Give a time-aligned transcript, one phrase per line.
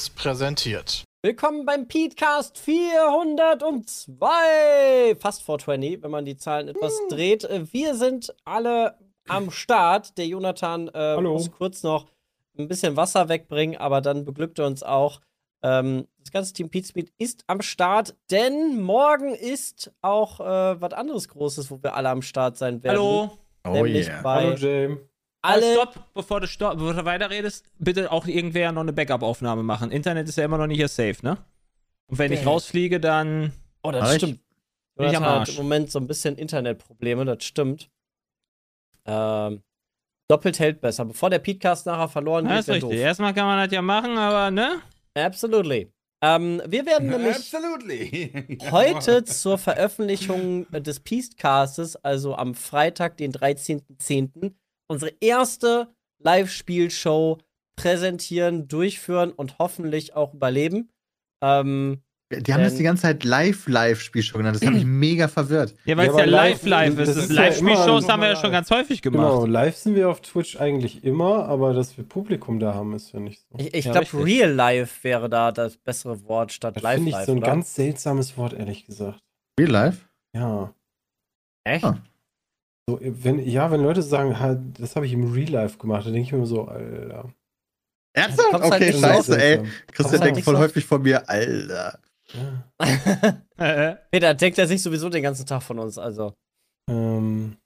[0.00, 1.04] Seriös präsentiert.
[1.22, 5.14] Willkommen beim Petecast 402.
[5.18, 7.08] Fast 420, wenn man die Zahlen etwas Hm.
[7.10, 7.44] dreht.
[7.44, 8.96] Äh, Wir sind alle
[9.28, 10.16] am Start.
[10.16, 12.06] Der Jonathan äh, muss kurz noch
[12.58, 15.20] ein bisschen Wasser wegbringen, aber dann beglückt er uns auch.
[15.62, 20.94] Ähm, das ganze Team Pete Speed ist am Start, denn morgen ist auch äh, was
[20.94, 22.96] anderes Großes, wo wir alle am Start sein werden.
[22.98, 23.30] Hallo.
[23.68, 24.22] Oh Nämlich yeah.
[24.22, 24.96] bei Hallo Jay.
[25.42, 25.74] Alle.
[25.74, 29.90] Stopp, bevor du, stopp, bevor du weiterredest, bitte auch irgendwer noch eine Backup-Aufnahme machen.
[29.90, 31.38] Internet ist ja immer noch nicht hier safe, ne?
[32.06, 32.48] Und wenn ich Okay.
[32.48, 33.52] rausfliege, dann.
[33.82, 34.40] Oh, das ich- stimmt.
[34.98, 35.50] ich hat Arsch.
[35.50, 37.88] im Moment so ein bisschen Internetprobleme, das stimmt.
[39.06, 39.62] Ähm,
[40.28, 41.04] doppelt hält besser.
[41.06, 42.90] Bevor der Podcast nachher verloren Ja, geht, ist wäre richtig.
[42.90, 42.98] doof.
[43.00, 44.80] Erstmal kann man das ja machen, aber ne?
[45.14, 45.90] Absolutely.
[46.22, 48.58] Ähm, wir werden nämlich Absolutely.
[48.70, 54.52] heute zur Veröffentlichung des Peacecastes, also am Freitag, den 13.10.,
[54.90, 55.88] unsere erste
[56.22, 57.38] Live-Spielshow
[57.76, 60.90] präsentieren, durchführen und hoffentlich auch überleben.
[61.42, 64.56] Ähm, Die haben das die ganze Zeit Live-Live-Spielshow genannt.
[64.56, 65.74] Das hat mich mega verwirrt.
[65.86, 67.16] Ja, weil Ja, es ja live-live das ist.
[67.16, 69.22] ist Das ja Live-Spielshows immer haben wir ja schon ganz häufig gemacht.
[69.30, 73.12] Genau, live sind wir auf Twitch eigentlich immer, aber dass wir Publikum da haben, ist
[73.12, 73.58] ja nicht so.
[73.58, 74.24] ich ich Ja, glaube, richtig.
[74.42, 77.46] Real Life wäre da das bessere Wort statt Das Live finde ich so ein oder?
[77.46, 79.20] ganz seltsames Wort, ehrlich gesagt.
[79.58, 80.04] Real Life?
[80.36, 80.74] Ja.
[81.64, 81.84] Echt?
[81.84, 81.98] Ah.
[82.90, 86.12] So, wenn, ja, wenn Leute sagen, ha, das habe ich im Real Life gemacht, dann
[86.12, 87.30] denke ich mir immer so, Alter.
[88.12, 88.52] Ernsthaft?
[88.52, 89.56] halt Okay, nicht scheiße, ey.
[89.58, 91.98] Kommst Christian halt denkt nicht voll so- häufig von mir, Alter.
[92.32, 92.64] Ja.
[94.10, 96.34] Peter denkt er sich sowieso den ganzen Tag von uns, also.
[96.88, 97.56] Ähm,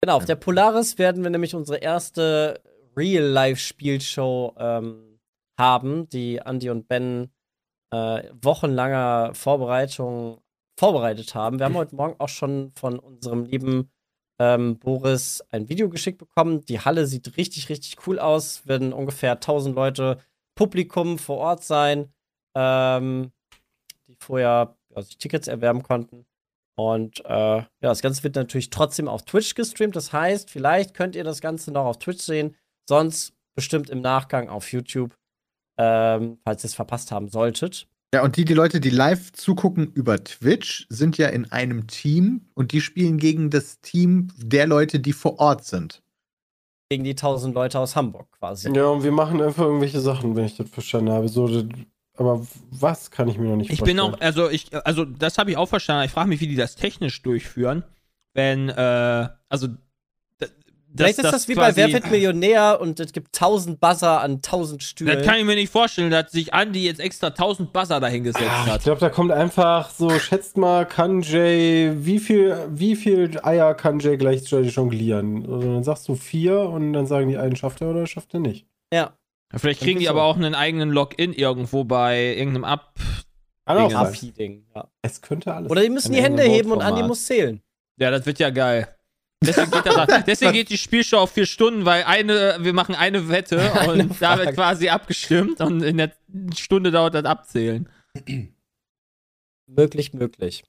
[0.00, 2.62] Genau, auf der Polaris werden wir nämlich unsere erste
[2.96, 5.18] Real-Life-Spielshow ähm,
[5.58, 7.30] haben, die Andy und Ben
[7.92, 10.40] äh, wochenlanger Vorbereitung
[10.78, 11.58] vorbereitet haben.
[11.58, 13.90] Wir haben heute Morgen auch schon von unserem lieben
[14.38, 16.64] ähm, Boris ein Video geschickt bekommen.
[16.66, 18.66] Die Halle sieht richtig, richtig cool aus.
[18.66, 20.18] Werden ungefähr 1000 Leute
[20.54, 22.12] Publikum vor Ort sein,
[22.54, 23.32] ähm,
[24.06, 26.26] die vorher sich Tickets erwerben konnten.
[26.76, 29.96] Und äh, ja, das Ganze wird natürlich trotzdem auf Twitch gestreamt.
[29.96, 32.56] Das heißt, vielleicht könnt ihr das Ganze noch auf Twitch sehen.
[32.88, 35.16] Sonst bestimmt im Nachgang auf YouTube,
[35.76, 37.88] ähm, falls ihr es verpasst haben solltet.
[38.14, 42.46] Ja, und die, die Leute, die live zugucken über Twitch, sind ja in einem Team
[42.54, 46.02] und die spielen gegen das Team der Leute, die vor Ort sind.
[46.88, 48.72] Gegen die 1000 Leute aus Hamburg quasi.
[48.74, 51.28] ja, und wir machen einfach irgendwelche Sachen, wenn ich das verstanden habe.
[51.28, 51.68] So,
[52.16, 54.14] aber was kann ich mir noch nicht ich bin vorstellen.
[54.14, 56.06] auch, also ich, also das habe ich auch verstanden.
[56.06, 57.84] Ich frage mich, wie die das technisch durchführen.
[58.32, 59.68] Wenn, äh, also
[60.96, 64.82] Vielleicht ist das, wie bei Wer wird Millionär und es gibt 1000 Buzzer an 1000
[64.82, 65.16] Stühlen.
[65.18, 68.64] Das kann ich mir nicht vorstellen, dass sich Andy jetzt extra 1000 Buzzer dahingesetzt Ah,
[68.66, 68.82] ich hat.
[68.84, 73.98] glaube, da kommt einfach so, schätzt mal, kann Jay, wie viel, wie viel Eier kann
[74.00, 75.44] Jay gleichzeitig jonglieren?
[75.44, 78.40] Also dann sagst du vier und dann sagen die einen, schafft er oder schafft er
[78.40, 78.66] nicht.
[78.92, 79.12] ja,
[79.54, 80.10] Vielleicht kriegen die so.
[80.10, 82.94] aber auch einen eigenen Login irgendwo bei irgendeinem Ab.
[83.66, 84.00] Kann auch Dinge.
[84.00, 84.06] sein.
[84.08, 84.66] Api-Ding.
[84.74, 84.88] Ja.
[85.02, 86.80] Es könnte alles Oder die müssen die Hände heben und.
[86.82, 87.62] Andi muss zählen.
[87.98, 88.88] Ja, das wird ja geil.
[89.44, 93.28] Deswegen geht, das, deswegen geht die Spielshow auf vier Stunden, weil eine, wir machen eine
[93.28, 96.12] Wette Eine und da wird quasi abgestimmt und in der
[96.56, 97.88] Stunde dauert das Abzählen.
[99.66, 100.64] Möglich, möglich.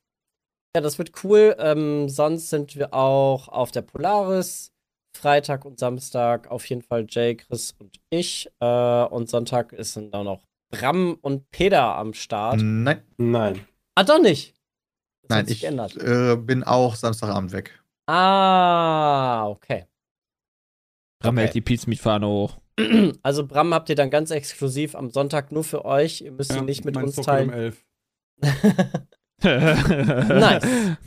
[0.75, 1.55] Ja, das wird cool.
[1.57, 4.71] Ähm, sonst sind wir auch auf der Polaris.
[5.17, 8.49] Freitag und Samstag auf jeden Fall Jay, Chris und ich.
[8.59, 12.59] Äh, und Sonntag ist dann auch noch Bram und Peter am Start.
[12.61, 13.65] Nein, Nein.
[13.95, 14.53] Ah, doch nicht.
[15.23, 15.95] Das nein, hat sich ich geändert.
[15.97, 17.78] äh, bin auch Samstagabend weg.
[18.11, 19.85] Ah, okay.
[21.21, 21.43] Bram Okay.
[21.43, 22.57] hält die Pizza-Fahne hoch.
[23.23, 26.21] Also Bram habt ihr dann ganz exklusiv am Sonntag nur für euch.
[26.21, 27.49] Ihr müsst ihn nicht mit uns teilen.
[27.51, 27.85] 11.
[29.43, 30.63] Nice.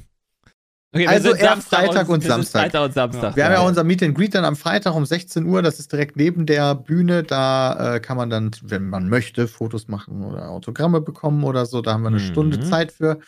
[0.95, 2.61] Okay, Also erst Samstag Freitag und sind Samstag.
[2.65, 3.35] Freitag und Samstag.
[3.35, 3.67] Wir haben ja Ja.
[3.67, 5.63] unser Meet and Greet dann am Freitag um 16 Uhr.
[5.63, 7.23] Das ist direkt neben der Bühne.
[7.23, 11.81] Da äh, kann man dann, wenn man möchte, Fotos machen oder Autogramme bekommen oder so.
[11.81, 12.27] Da haben wir eine Mhm.
[12.31, 13.21] Stunde Zeit für.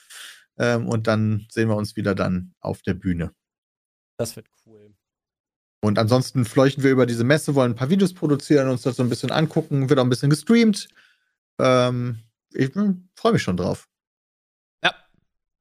[0.58, 3.30] Ähm, und dann sehen wir uns wieder dann auf der Bühne.
[4.16, 4.94] Das wird cool.
[5.82, 9.02] Und ansonsten fleuchten wir über diese Messe, wollen ein paar Videos produzieren, uns das so
[9.02, 9.88] ein bisschen angucken.
[9.90, 10.88] Wird auch ein bisschen gestreamt.
[11.60, 12.20] Ähm,
[12.52, 13.88] ich freue mich schon drauf.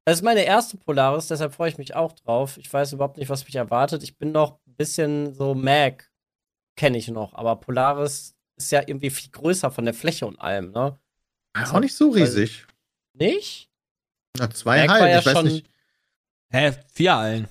[0.06, 2.58] Das ist meine erste Polaris, deshalb freue ich mich auch drauf.
[2.58, 4.02] Ich weiß überhaupt nicht, was mich erwartet.
[4.02, 6.12] Ich bin noch ein bisschen so Mac,
[6.76, 10.72] kenne ich noch, aber Polaris ist ja irgendwie viel größer von der Fläche und allem,
[10.72, 10.98] ne?
[11.54, 12.66] Auch nicht so riesig.
[13.14, 13.70] Nicht?
[14.36, 15.10] Na, zwei Mac war Hallen.
[15.12, 15.70] ja ich weiß schon- nicht.
[16.50, 17.48] Hä, vier Hallen.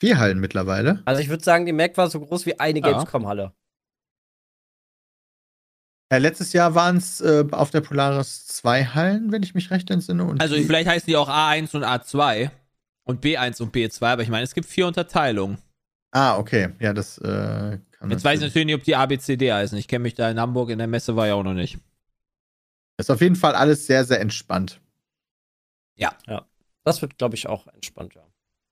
[0.00, 1.02] Vier Hallen mittlerweile.
[1.04, 2.90] Also ich würde sagen, die Mac war so groß wie eine Ja.
[2.90, 3.52] Gamescom-Halle.
[6.12, 9.90] Ja, letztes Jahr waren es äh, auf der Polaris zwei Hallen, wenn ich mich recht
[9.90, 10.24] entsinne.
[10.24, 12.50] Und Also vielleicht heißen die auch A1 und A2
[13.04, 15.58] und B1 und B2, aber ich meine, es gibt vier Unterteilungen.
[16.12, 16.70] Ah, okay.
[16.78, 19.76] Ja, das äh, kann Jetzt weiß ich natürlich nicht, ob die ABCD heißen.
[19.78, 21.78] Ich kenne mich da in Hamburg in der Messe war ja auch noch nicht.
[22.98, 24.80] Ist auf jeden Fall alles sehr, sehr entspannt.
[26.84, 28.23] Das wird, glaube ich, auch entspannt, ja.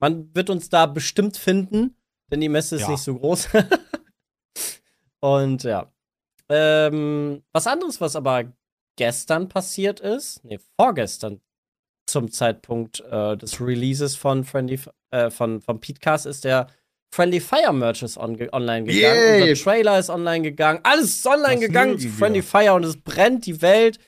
[0.02, 1.96] Man wird uns da bestimmt finden,
[2.31, 2.90] denn die Messe ist Ja.
[2.90, 3.49] nicht so groß.
[5.20, 5.93] Und ja.
[6.49, 8.52] Ähm, was anderes, was aber
[8.96, 11.40] gestern passiert ist, nee, vorgestern
[12.06, 14.81] zum Zeitpunkt äh, des Releases von Friendly,
[15.12, 16.66] äh, von, von Petecast ist der
[17.14, 19.16] Friendly Fire Merch ist on, online gegangen.
[19.16, 19.50] Yay!
[19.50, 20.81] Unser Trailer ist online gegangen.
[20.82, 22.08] Alles ist online Das gegangen zu.
[22.08, 23.99] Friendly Fire und es brennt die Welt.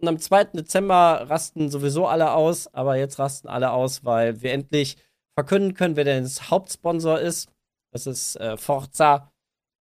[0.00, 0.44] Und am 2.
[0.56, 4.96] Dezember rasten sowieso alle aus, aber jetzt rasten alle aus, weil wir endlich
[5.34, 7.48] verkünden können, wer denn das Hauptsponsor ist.
[7.92, 9.30] Das ist äh, Forza.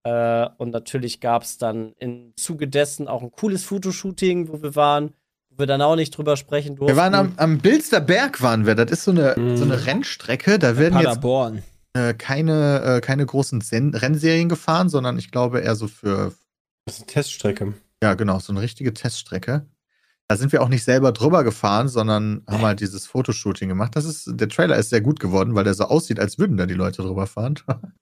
[0.05, 4.75] Äh, und natürlich gab es dann im Zuge dessen auch ein cooles Fotoshooting, wo wir
[4.75, 5.13] waren,
[5.49, 6.95] wo wir dann auch nicht drüber sprechen durften.
[6.95, 8.75] Wir waren am, am Bilster Berg, waren wir.
[8.75, 9.57] Das ist so eine, Mhm.
[9.57, 10.59] so eine Rennstrecke.
[10.59, 11.63] Da werden jetzt Paderborn.
[11.93, 16.33] äh, keine, äh, keine großen Sen Rennserien gefahren, sondern ich glaube eher so für,
[16.85, 17.73] Das ist eine Teststrecke.
[18.03, 19.65] ja genau, so eine richtige Teststrecke.
[20.29, 23.95] Da sind wir auch nicht selber drüber gefahren, sondern haben halt dieses Fotoshooting gemacht.
[23.95, 26.65] Das ist, der Trailer ist sehr gut geworden, weil der so aussieht, als würden da
[26.65, 27.55] die Leute drüber fahren.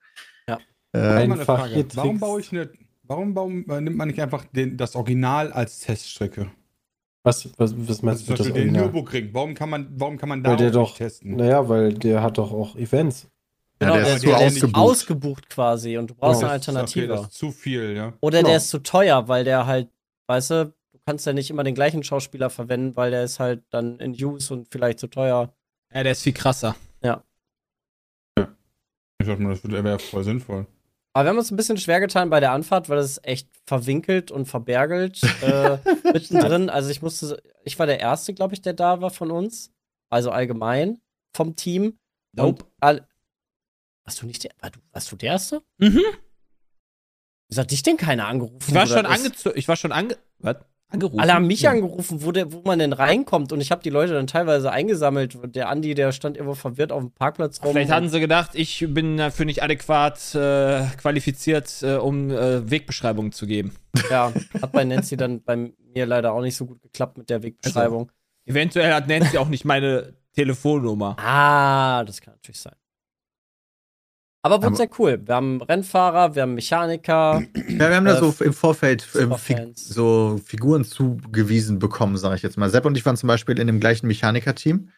[0.48, 0.58] Ja.
[0.94, 1.86] Äh, Mal eine Frage.
[1.94, 2.70] Warum baue ich eine,
[3.04, 6.52] warum baum, äh, nimmt man nicht einfach den, das Original als Teststrecke?
[7.24, 8.82] Was, was, was Also meinst zum du das den Original?
[8.84, 9.30] Nürburgring.
[9.34, 11.36] Warum kann man, warum kann man da Weil der auch doch, nicht testen?
[11.36, 13.28] naja, weil der hat doch auch Events.
[13.80, 14.76] Genau, Ja, der der, ist der, zu der ausgebucht.
[14.76, 16.50] ist ausgebucht quasi und du brauchst Ja.
[16.50, 17.08] eine Das ist- Okay, Alternative.
[17.08, 18.14] das ist zu viel, ja.
[18.20, 18.50] Oder Genau.
[18.50, 19.90] der ist zu teuer, weil der halt,
[20.28, 20.74] weißt du
[21.06, 24.54] kannst ja nicht immer den gleichen Schauspieler verwenden, weil der ist halt dann in Use
[24.54, 25.54] und vielleicht zu teuer.
[25.94, 26.76] Ja, der ist viel krasser.
[29.22, 30.66] Ich dachte mal, das wäre voll sinnvoll.
[31.14, 34.32] Aber wir haben uns ein bisschen schwer getan bei der Anfahrt, weil es echt verwinkelt
[34.32, 35.78] und verbergelt äh,
[36.12, 36.70] mittendrin.
[36.70, 39.72] Also ich musste, ich war der Erste, glaube ich, der da war von uns.
[40.10, 41.02] Also allgemein
[41.36, 42.00] vom Team.
[42.34, 42.66] Nope.
[42.80, 43.08] All,
[44.06, 45.62] warst du nicht der, war du, warst du der Erste?
[45.78, 46.02] Mhm.
[47.50, 48.66] Wieso hat dich denn keiner angerufen?
[48.68, 49.26] Ich war schon das ist?
[49.26, 49.60] angezogen.
[49.60, 50.18] Ich war schon ange.
[50.40, 50.58] Was?
[50.92, 51.20] Angerufen?
[51.20, 51.72] Alle haben mich Ja.
[51.72, 53.52] angerufen, wo, der, wo man denn reinkommt.
[53.54, 55.38] Und ich habe die Leute dann teilweise eingesammelt.
[55.56, 57.72] Der Andi, der stand irgendwo verwirrt auf dem Parkplatz rum.
[57.72, 63.32] Vielleicht hatten sie gedacht, ich bin dafür nicht adäquat äh, qualifiziert, äh, um äh, Wegbeschreibungen
[63.32, 63.74] zu geben.
[64.10, 67.42] Ja, hat bei Nancy dann bei mir leider auch nicht so gut geklappt mit der
[67.44, 68.12] Wegbeschreibung.
[68.46, 71.16] Eventuell hat Nancy auch nicht meine Telefonnummer.
[71.20, 72.74] Ah, das kann natürlich sein.
[74.44, 75.22] Aber wurde sehr cool.
[75.24, 77.42] Wir haben Rennfahrer, wir haben Mechaniker.
[77.68, 79.88] Ja, wir haben da Äh, so im Vorfeld äh, Fi Superfans.
[79.88, 82.70] so Figuren zugewiesen bekommen, sage ich jetzt mal.
[82.70, 84.90] Sepp und ich waren zum Beispiel in dem gleichen Mechaniker-Team.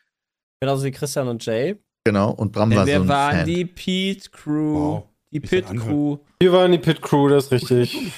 [0.61, 1.75] genauso wie Christian und Jay.
[2.05, 3.45] Genau, und Bram Denn war so wir ein waren Fan.
[3.45, 4.73] die Pete Crew.
[4.75, 5.03] Wow.
[5.31, 5.65] Die Pit.
[5.65, 6.17] Crew.
[6.39, 8.13] Wir waren die Pit Crew, das ist richtig.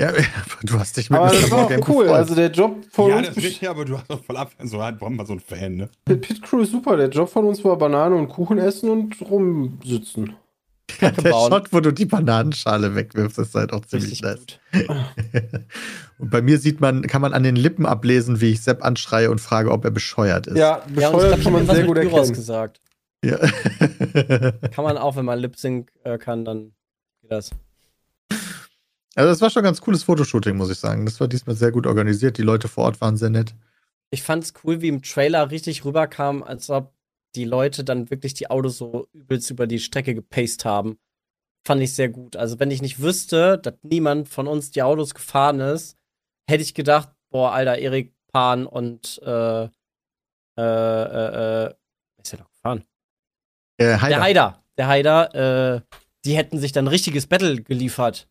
[0.00, 0.12] Ja,
[0.62, 1.40] du hast dich mit Aber Mr.
[1.40, 1.78] das war auch cool.
[2.04, 2.08] gefreut.
[2.10, 4.50] Also der Job von Ja, uns, das ist richtig, aber du hast doch voll ab.
[4.62, 5.90] So hat warum mal so ein Fan, ne?
[6.08, 6.96] die Pit Crew ist super.
[6.96, 10.34] Der Job von uns war Banane und Kuchen essen und rumsitzen.
[11.00, 11.52] der bauen.
[11.52, 14.88] Shot, wo du die Bananenschale wegwirfst, ist halt auch ziemlich Richtig nice.
[16.18, 19.30] und bei mir sieht man, kann man an den Lippen ablesen, wie ich Sepp anschreie
[19.30, 20.56] und frage, ob er bescheuert ist.
[20.56, 22.32] Ja, Ja, bescheuert glaube, kann man was sehr gut erkennen.
[22.32, 22.80] gesagt.
[23.24, 23.36] Ja.
[23.36, 26.72] Kann man auch, wenn man Lip Sync äh, kann, dann
[27.20, 27.50] geht das.
[29.14, 31.04] Also, das war schon ein ganz cooles Fotoshooting, muss ich sagen.
[31.04, 32.38] Das war diesmal sehr gut organisiert.
[32.38, 33.54] Die Leute vor Ort waren sehr nett.
[34.10, 36.94] Ich fand's cool, wie im Trailer richtig rüberkam, als ob
[37.34, 40.98] die Leute dann wirklich die Autos so übelst über die Strecke gepaced haben.
[41.66, 42.36] Fand ich sehr gut.
[42.36, 45.96] Also, wenn ich nicht wüsste, dass niemand von uns die Autos gefahren ist,
[46.48, 49.68] hätte ich gedacht, boah, Alter, Erik Pan und äh, äh,
[50.58, 51.74] äh, äh,
[52.16, 52.84] wer ist der noch gefahren?
[53.78, 54.08] Äh, Heider.
[54.08, 54.64] Der Haider.
[54.78, 55.80] Der Haider, äh,
[56.24, 58.28] die hätten sich dann ein richtiges Battle geliefert.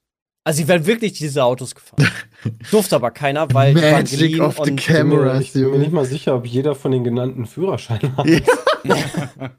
[0.49, 2.07] Also, sie wären wirklich diese Autos gefahren.
[2.71, 5.91] Durfte aber keiner, weil die waren Magic of the und Cameras, Ich bin mir nicht
[5.91, 8.25] mal sicher, ob jeder von den genannten Führerschein hat.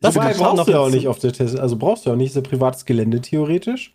[0.00, 1.58] Das Wobei, brauchst du ja auch nicht auf der Test.
[1.58, 3.94] Also brauchst du ja auch nicht, ist ja privates Gelände theoretisch.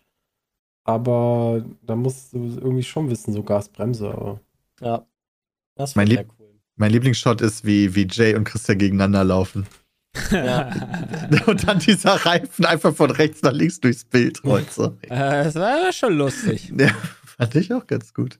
[0.84, 4.08] Aber da musst du irgendwie schon wissen, so Gasbremse.
[4.10, 4.40] Aber
[4.80, 5.06] Ja.
[5.76, 6.60] Das Mein war Lieb- sehr cool.
[6.76, 9.66] Mein Lieblingsshot ist, wie, wie Jay und Christian gegeneinander laufen.
[10.30, 10.70] Ja.
[11.46, 14.72] Und dann dieser Reifen einfach von rechts nach links durchs Bild rollt.
[14.72, 14.96] So.
[15.02, 16.72] Äh, das war schon lustig.
[16.76, 16.88] Ja,
[17.24, 18.38] fand ich auch ganz gut.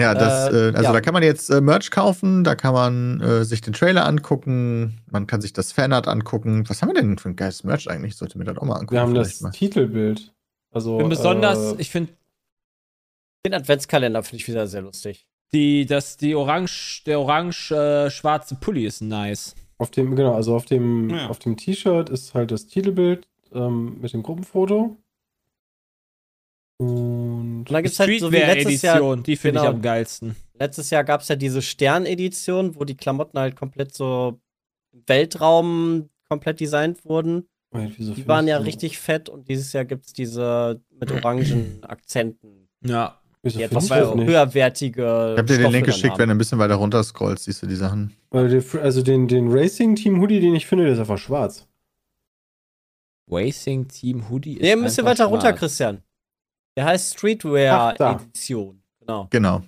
[0.00, 0.92] Ja, das, Äh, äh, also ja.
[0.92, 5.00] da kann man jetzt äh, Merch kaufen, da kann man äh, sich den Trailer angucken,
[5.10, 6.68] man kann sich das Fanart angucken.
[6.68, 8.12] Was haben wir denn für ein geiles Merch eigentlich?
[8.12, 8.94] Ich sollte mir das auch mal angucken.
[8.94, 9.50] wir haben das mal.
[9.50, 10.32] Titelbild.
[10.72, 12.12] Also, Ich bin besonders, äh, ich finde,
[13.46, 15.26] Den Adventskalender finde ich wieder sehr lustig.
[15.54, 19.54] Die, dass die orange, der orange-schwarze Pulli ist nice.
[19.78, 21.28] auf dem, genau, also auf dem, Ja.
[21.28, 24.96] auf dem T-Shirt ist halt das Titelbild ähm, mit dem Gruppenfoto.
[26.78, 29.74] Und Und dann gibt es halt so wie letztes Jahr, die finde ich genau.
[29.76, 30.36] am geilsten.
[30.54, 34.40] letztes Jahr gab es ja diese Stern-Edition, wo die Klamotten halt komplett so
[34.92, 37.48] im Weltraum komplett designt wurden.
[37.72, 41.10] Wieso Die waren ich ja so- richtig fett und dieses Jahr gibt es diese mit
[41.10, 43.18] orangen Akzenten, Ja.
[43.42, 45.32] Wieso die etwas höherwertige.
[45.34, 46.18] Ich hab dir den Link geschickt, haben.
[46.20, 48.14] wenn du ein bisschen weiter runter scrollst, siehst du die Sachen.
[48.30, 51.66] Also den, den Racing-Team-Hoodie, den ich finde, der ist einfach schwarz.
[53.30, 55.58] Racing Team Hoodie ist Nee, ein bisschen weiter runter, schwarz.
[55.58, 56.02] Christian.
[56.76, 58.14] Der heißt Streetwear Ach.
[58.20, 58.82] Edition.
[59.00, 59.26] Genau.
[59.30, 59.62] Genau.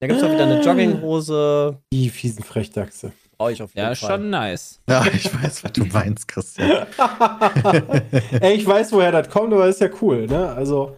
[0.00, 1.78] Da gibt es auch wieder eine Jogginghose.
[1.92, 3.12] Die fiesen Frechdachse.
[3.36, 4.10] Brauche ich auf jeden Ja, Fall.
[4.18, 4.80] schon nice.
[4.88, 6.86] Ja, ich weiß, was du meinst, Christian.
[8.40, 10.48] Ey, ich weiß, woher das kommt, aber ist ja cool, ne?
[10.50, 10.96] Also,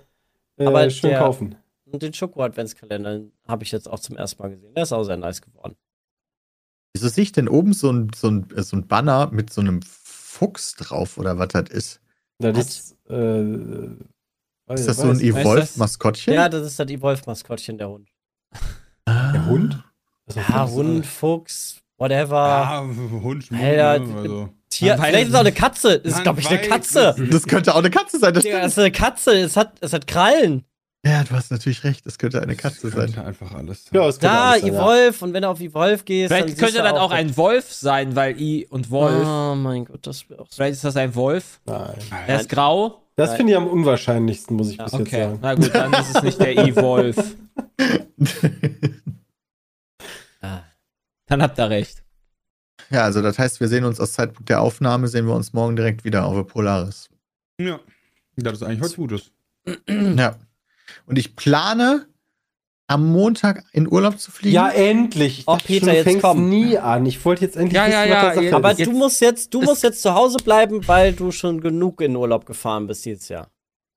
[0.58, 1.54] äh, Aber schön der- kaufen.
[1.90, 4.74] Und den Schoko-Adventskalender habe ich jetzt auch zum ersten Mal gesehen.
[4.74, 5.76] Der ist auch sehr nice geworden.
[6.94, 9.60] Wieso sehe ich denn oben so ein, so, ein, äh, so ein Banner mit so
[9.60, 12.00] einem Fuchs drauf oder was das ist?
[12.38, 12.66] Das Was?
[12.66, 16.34] ist, äh, Ist das so ein Evolve-Maskottchen?
[16.34, 18.08] Ja, das ist das Evolve-Maskottchen, der Hund.
[19.06, 19.84] Der Hund?
[20.26, 22.36] Also, Ja, Fuchs, Hund, Fuchs, whatever.
[22.36, 24.48] Ja, Hund, Schmuck, Alter, also.
[24.68, 26.00] Tier, vielleicht ist es auch eine Katze.
[26.00, 27.14] Das ist, glaube ich, eine Katze.
[27.30, 28.34] Das könnte auch eine Katze sein.
[28.34, 29.32] Das Digga, das ist eine Katze.
[29.38, 30.64] Es hat, es hat Krallen.
[31.06, 32.04] Ja, du hast natürlich recht.
[32.04, 33.26] Das könnte eine Katze Das könnte sein.
[33.26, 33.90] einfach alles sein.
[34.00, 34.80] Ja, es könnte Da, alles sein, ja.
[34.82, 35.24] Evolve.
[35.24, 38.40] Und wenn du auf Evolve gehst, dann Vielleicht könnte das auch ein Wolf sein, weil
[38.40, 39.26] I und Wolf.
[39.26, 40.56] Oh mein Gott, das wäre auch so.
[40.56, 41.60] Vielleicht ist das ein Wolf.
[41.66, 41.94] Nein.
[42.26, 43.02] Er ist grau.
[43.14, 45.22] Das finde ich am unwahrscheinlichsten, muss ich Ja, bis jetzt Okay.
[45.22, 45.38] sagen.
[45.40, 47.16] Na gut, dann ist es nicht der E-Wolf.
[50.40, 50.62] Ah.
[51.26, 52.02] Dann habt ihr recht.
[52.90, 55.76] Ja, also das heißt, wir sehen uns aus Zeitpunkt der Aufnahme, sehen wir uns morgen
[55.76, 57.08] direkt wieder auf Polaris.
[57.60, 57.80] Ja.
[58.36, 59.30] Das ist eigentlich was Gutes.
[59.88, 60.36] Ja.
[61.06, 62.06] Und ich plane,
[62.88, 64.54] am Montag in Urlaub zu fliegen.
[64.54, 65.40] Ja, endlich.
[65.40, 66.48] Ich Oh, dachte Peter, schon, jetzt komm.
[66.48, 67.04] nie an.
[67.06, 68.86] Ich wollte jetzt endlich Ja, ja, wissen, ja, was da jetzt- Sache Aber ist.
[68.86, 72.46] du musst jetzt, du musst jetzt zu Hause bleiben, weil du schon genug in Urlaub
[72.46, 73.48] gefahren bist dieses Jahr.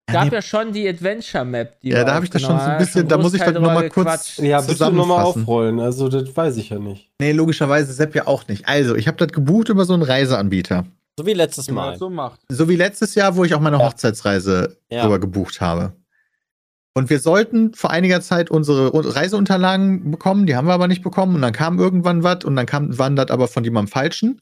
[0.07, 1.79] Es gab ja schon die Adventure Map.
[1.81, 3.53] Die Ja, da habe ich das schon so ein aufgenommen bisschen, da muss ich dann
[3.53, 4.37] nochmal kurz.
[4.37, 5.79] Ja, bitte nochmal aufrollen.
[5.79, 7.11] Also, das weiß ich ja nicht.
[7.21, 8.67] Nee, logischerweise Sepp ja auch nicht.
[8.67, 10.85] Also, ich habe das gebucht über so einen Reiseanbieter.
[11.19, 11.97] So wie letztes man Mal.
[11.99, 12.39] so macht.
[12.49, 13.85] So wie letztes Jahr, wo ich auch meine Ja.
[13.85, 15.03] Hochzeitsreise Ja.
[15.03, 15.93] drüber gebucht habe.
[16.95, 21.35] Und wir sollten vor einiger Zeit unsere Reiseunterlagen bekommen, die haben wir aber nicht bekommen.
[21.35, 24.39] Und dann kam irgendwann was und dann kam, waren das aber von jemandem Falschen.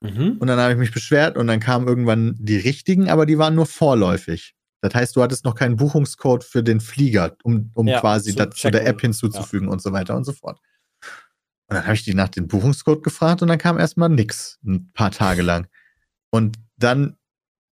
[0.00, 0.36] Mhm.
[0.38, 3.54] Und dann habe ich mich beschwert und dann kamen irgendwann die richtigen, aber die waren
[3.54, 4.54] nur vorläufig.
[4.80, 8.54] Das heißt, du hattest noch keinen Buchungscode für den Flieger, um, um Ja, quasi das
[8.54, 8.86] zu der.
[8.86, 10.58] App hinzuzufügen und so weiter und so fort.
[11.68, 14.90] Und dann habe ich die nach dem Buchungscode gefragt und dann kam erstmal nix, ein
[14.92, 15.68] paar Tage lang.
[16.30, 17.16] Und dann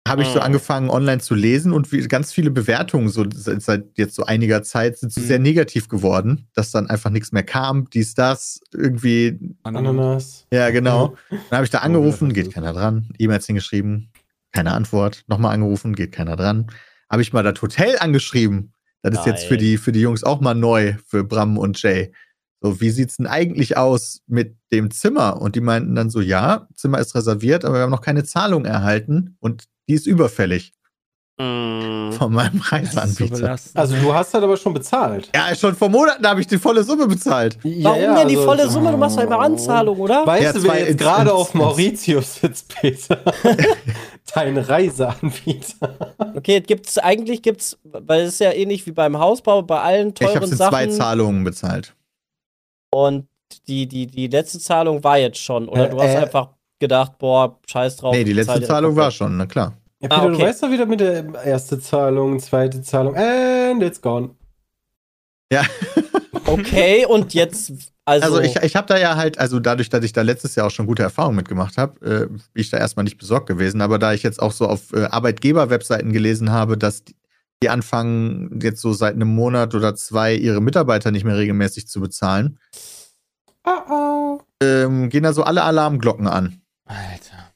[0.06, 0.44] habe ich so Mhm.
[0.44, 4.98] angefangen, online zu lesen und wie, ganz viele Bewertungen so seit, jetzt so einiger Zeit
[4.98, 5.26] sind so Mhm.
[5.26, 10.46] sehr negativ geworden, dass dann einfach nichts mehr kam, dies, das, irgendwie Ananas.
[10.52, 11.14] ja, genau.
[11.30, 13.08] Dann habe ich da angerufen, geht keiner dran.
[13.18, 14.10] E-Mails hingeschrieben,
[14.52, 15.24] keine Antwort.
[15.26, 16.66] Nochmal angerufen, geht keiner dran.
[17.10, 18.72] Habe ich mal das Hotel angeschrieben.
[19.02, 19.60] Das ist jetzt für Nein.
[19.64, 22.12] die, für die Jungs auch mal neu, für Bram und Jay.
[22.62, 25.40] So, wie sieht's denn eigentlich aus mit dem Zimmer?
[25.42, 28.64] Und die meinten dann so, ja, Zimmer ist reserviert, aber wir haben noch keine Zahlung
[28.64, 30.72] erhalten und die ist überfällig
[31.36, 32.12] Mm.
[32.12, 33.56] von meinem so Reiseanbieter.
[33.74, 35.30] Also, du hast das aber schon bezahlt.
[35.34, 37.58] Ja, schon vor Monaten habe ich die volle Summe bezahlt.
[37.64, 38.92] Warum denn die volle Summe?
[38.92, 40.24] Du machst doch immer Anzahlung, oder?
[40.24, 43.18] Weißt Ja, du, wer jetzt gerade auf Mauritius sitzt, Peter?
[44.32, 45.96] Dein Reiseanbieter.
[46.36, 50.22] Okay, gibt's eigentlich gibt's, weil es ist ja ähnlich wie beim Hausbau, bei allen Ich
[50.22, 50.92] habe teuren es in zwei Sachen.
[50.92, 51.96] Zahlungen bezahlt.
[52.92, 53.26] Und
[53.66, 55.68] die, die, die letzte Zahlung war jetzt schon.
[55.68, 56.18] Oder Äh, du hast äh.
[56.18, 56.50] einfach
[56.84, 58.14] gedacht, boah, scheiß drauf.
[58.14, 59.74] Nee, die zahl letzte direkt Zahlung war schon, na klar.
[60.00, 60.46] Ja, Ah, Peter, du okay.
[60.46, 64.30] weißt doch wieder mit der erste Zahlung, zweite Zahlung, and it's gone.
[65.52, 65.62] Ja.
[66.46, 67.72] Okay, und jetzt,
[68.04, 68.26] also.
[68.26, 70.70] Also ich, ich habe da ja halt, also dadurch, dass ich da letztes Jahr auch
[70.70, 73.80] schon gute Erfahrungen mitgemacht habe, äh, bin ich da erstmal nicht besorgt gewesen.
[73.80, 77.16] Aber da ich jetzt auch so auf äh, Arbeitgeber-Webseiten gelesen habe, dass die,
[77.62, 82.00] die anfangen jetzt so seit einem Monat oder zwei ihre Mitarbeiter nicht mehr regelmäßig zu
[82.00, 82.58] bezahlen,
[83.66, 84.40] Oh oh.
[84.62, 86.60] ähm, gehen da so alle Alarmglocken an.
[86.86, 87.52] Alter.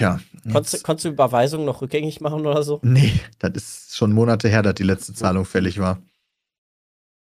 [0.00, 0.20] Ja.
[0.52, 2.80] konntest, konntest du Überweisungen noch rückgängig machen oder so?
[2.82, 6.02] nee, das ist schon Monate her, dass die letzte Zahlung fällig war.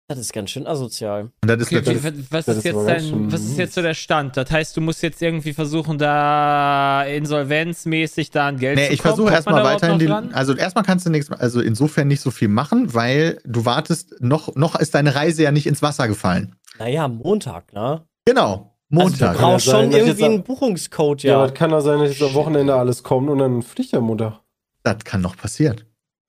[0.06, 1.30] Das ist ganz schön asozial.
[1.42, 3.94] Und das ist Okay, natürlich, wie- was das ist jetzt dein, was ist so der
[3.94, 4.36] Stand?
[4.36, 8.98] Das heißt, du musst jetzt irgendwie versuchen, da insolvenzmäßig da an Geld Nee, zu ich
[9.00, 9.14] kommen.
[9.14, 10.34] versuche erstmal weiterhin dran?
[10.34, 14.54] Also erstmal kannst du nichts, also insofern nicht so viel machen, weil du wartest, noch,
[14.56, 16.54] noch ist deine Reise ja nicht ins Wasser gefallen.
[16.78, 18.04] Naja, Montag, ne?
[18.26, 18.74] Genau.
[18.91, 19.33] Also Montag.
[19.35, 21.43] du brauchst ja sein, schon irgendwie einen Buchungscode, Ja, ja.
[21.47, 24.41] das kann doch sein, dass jetzt am Wochenende alles kommt und dann fliegt der Montag.
[24.83, 25.81] das kann noch passieren.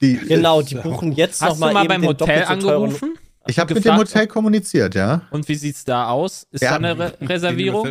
[0.02, 3.18] Die, Genau, die buchen jetzt Hast nochmal du mal eben beim den Hotel angerufen?
[3.48, 5.22] Ich habe mit dem Hotel kommuniziert, ja.
[5.30, 6.48] Und wie sieht's da aus?
[6.52, 6.72] Ist Ja.
[6.72, 7.88] da eine Re Reservierung?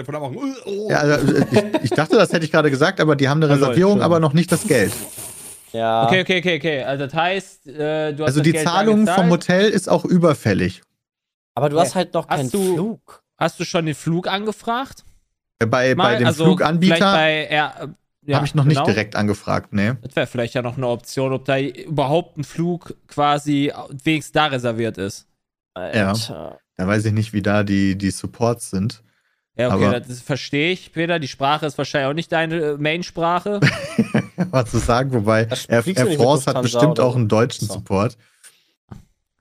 [0.88, 1.44] Ja also, äh,
[1.76, 4.18] ich, ich dachte, das hätte ich gerade gesagt, aber die haben eine Also, Reservierung, aber
[4.18, 4.92] noch nicht das Geld.
[5.72, 6.06] Ja.
[6.06, 6.82] Okay, okay, okay, okay.
[6.82, 9.30] Also das heißt, äh, du hast Also das die Geld Zahlung vom.
[9.30, 10.82] Hotel ist auch überfällig.
[11.54, 13.22] Aber du hast halt noch Hast keinen du- Flug.
[13.44, 15.04] Hast du schon den Flug angefragt?
[15.58, 16.16] Äh, Bei, bei Mal?
[16.18, 17.12] dem also Fluganbieter.
[17.12, 18.80] Bei Ja, Habe ich noch genau.
[18.80, 19.98] nicht direkt angefragt, ne?
[20.00, 23.70] Das wäre vielleicht ja noch eine Option, ob da überhaupt ein Flug quasi
[24.02, 25.26] wenigstens da reserviert ist.
[25.74, 26.58] Alter.
[26.78, 29.02] Da weiß ich nicht, wie da die, die Supports sind.
[29.56, 31.18] Ja, okay, Aber- das verstehe ich, Peter.
[31.18, 33.60] Die Sprache ist wahrscheinlich auch nicht deine äh, Main-Sprache.
[34.36, 37.74] Was zu sagen, wobei Air, Air France hat bestimmt oder auch einen deutschen So.
[37.74, 38.16] Support.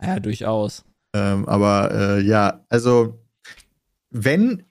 [0.01, 0.83] ja, durchaus.
[1.15, 3.22] Ähm, aber äh, ja, also
[4.13, 4.63] wenn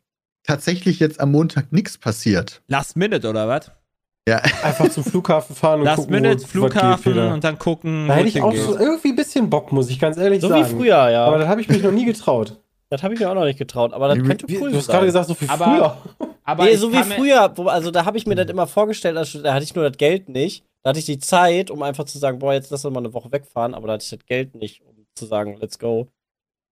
[0.45, 3.71] tatsächlich jetzt am Montag nichts passiert, Last Minute oder was?
[4.29, 8.07] ja, Einfach zum Flughafen fahren und Last gucken, Minute, wo, Flughafen geht, und dann gucken,
[8.09, 10.65] Da hätte ich auch so irgendwie ein bisschen Bock, muss ich ganz ehrlich So sagen.
[10.65, 11.25] wie früher, ja.
[11.27, 12.57] Aber das habe ich mich noch nie getraut.
[12.89, 14.77] das habe ich mir auch noch nicht getraut, aber das Wie- könnte Wie, cool du
[14.79, 14.95] hast sein.
[14.95, 16.29] gerade gesagt, so viel Aber- früher.
[16.45, 19.41] Aber nee, so wie früher, wo, also da habe ich mir das immer vorgestellt, also,
[19.43, 20.65] da hatte ich nur das Geld nicht.
[20.83, 23.15] Da hatte ich die Zeit, um einfach zu sagen, boah, jetzt lass uns mal eine
[23.15, 26.09] Woche wegfahren, aber da hatte ich das Geld nicht, um zu sagen, let's go.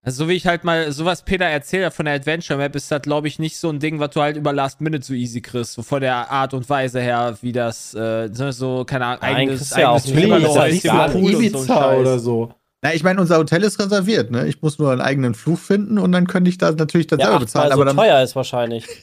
[0.02, 2.74] Also so wie ich halt mal, so was Peter erzählt hat von der Adventure Map,
[2.74, 5.12] ist das, glaube ich, nicht so ein Ding, was du halt über Last Minute so
[5.12, 5.74] easy kriegst.
[5.74, 9.70] So von der Art und Weise her, wie das, äh, so- keine Ahnung, Nein, eigenes,
[9.76, 10.72] ja eigenes das
[11.12, 11.98] Ibiza Scheiß.
[12.00, 12.50] oder so.
[12.82, 14.46] na, ich meine, unser Hotel ist reserviert, ne?
[14.48, 17.26] Ich muss nur einen eigenen Flug finden und dann könnte ich da natürlich dann Ja,
[17.26, 17.68] selber bezahlen.
[17.68, 18.86] so Aber dann, teuer ist wahrscheinlich.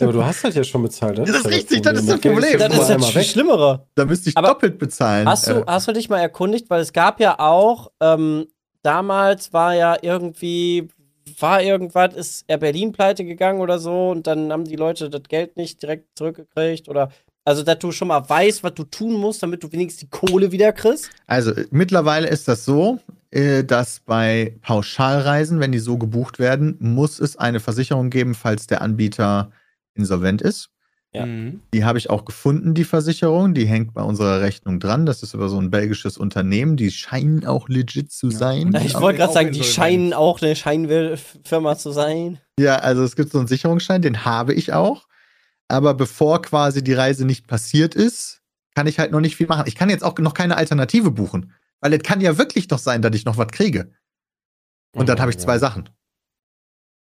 [0.00, 1.18] Ja, aber du hast das ja schon bezahlt.
[1.18, 2.42] Das ist richtig, das ist das Problem.
[2.58, 3.26] jetzt Das ist viel weg.
[3.26, 3.86] Schlimmere.
[3.96, 5.26] da müsste ich Aber doppelt bezahlen.
[5.28, 8.46] Hast du, Äh, hast du dich mal erkundigt, weil es gab ja auch, ähm,
[8.82, 10.88] damals war ja irgendwie,
[11.38, 15.22] war irgendwas, ist Air Berlin pleite gegangen oder so und dann haben die Leute das
[15.28, 17.10] Geld nicht direkt zurückgekriegt oder,
[17.44, 20.52] also dass du schon mal weißt, was du tun musst, damit du wenigstens die Kohle
[20.52, 21.10] wieder kriegst.
[21.26, 22.98] Also äh, mittlerweile ist das so,
[23.30, 28.66] äh, dass bei Pauschalreisen, wenn die so gebucht werden, muss es eine Versicherung geben, falls
[28.66, 29.50] der Anbieter
[29.94, 30.70] insolvent ist.
[31.14, 31.24] Ja.
[31.24, 31.62] Mhm.
[31.72, 33.54] Die habe ich auch gefunden, die Versicherung.
[33.54, 35.06] Die hängt bei unserer Rechnung dran.
[35.06, 36.76] Das ist über so ein belgisches Unternehmen.
[36.76, 38.74] Die scheinen auch legit zu sein.
[38.84, 42.38] Ich Ja, wollte gerade sagen, die scheinen auch eine Scheinfirma zu sein.
[42.58, 45.06] Ja, also es gibt so einen Sicherungsschein, den habe ich auch.
[45.68, 48.42] Aber bevor quasi die Reise nicht passiert ist,
[48.74, 49.64] kann ich halt noch nicht viel machen.
[49.66, 51.52] Ich kann jetzt auch noch keine Alternative buchen.
[51.80, 53.92] Weil es kann ja wirklich noch sein, dass ich noch was kriege.
[54.94, 55.88] Und dann habe ich zwei Sachen.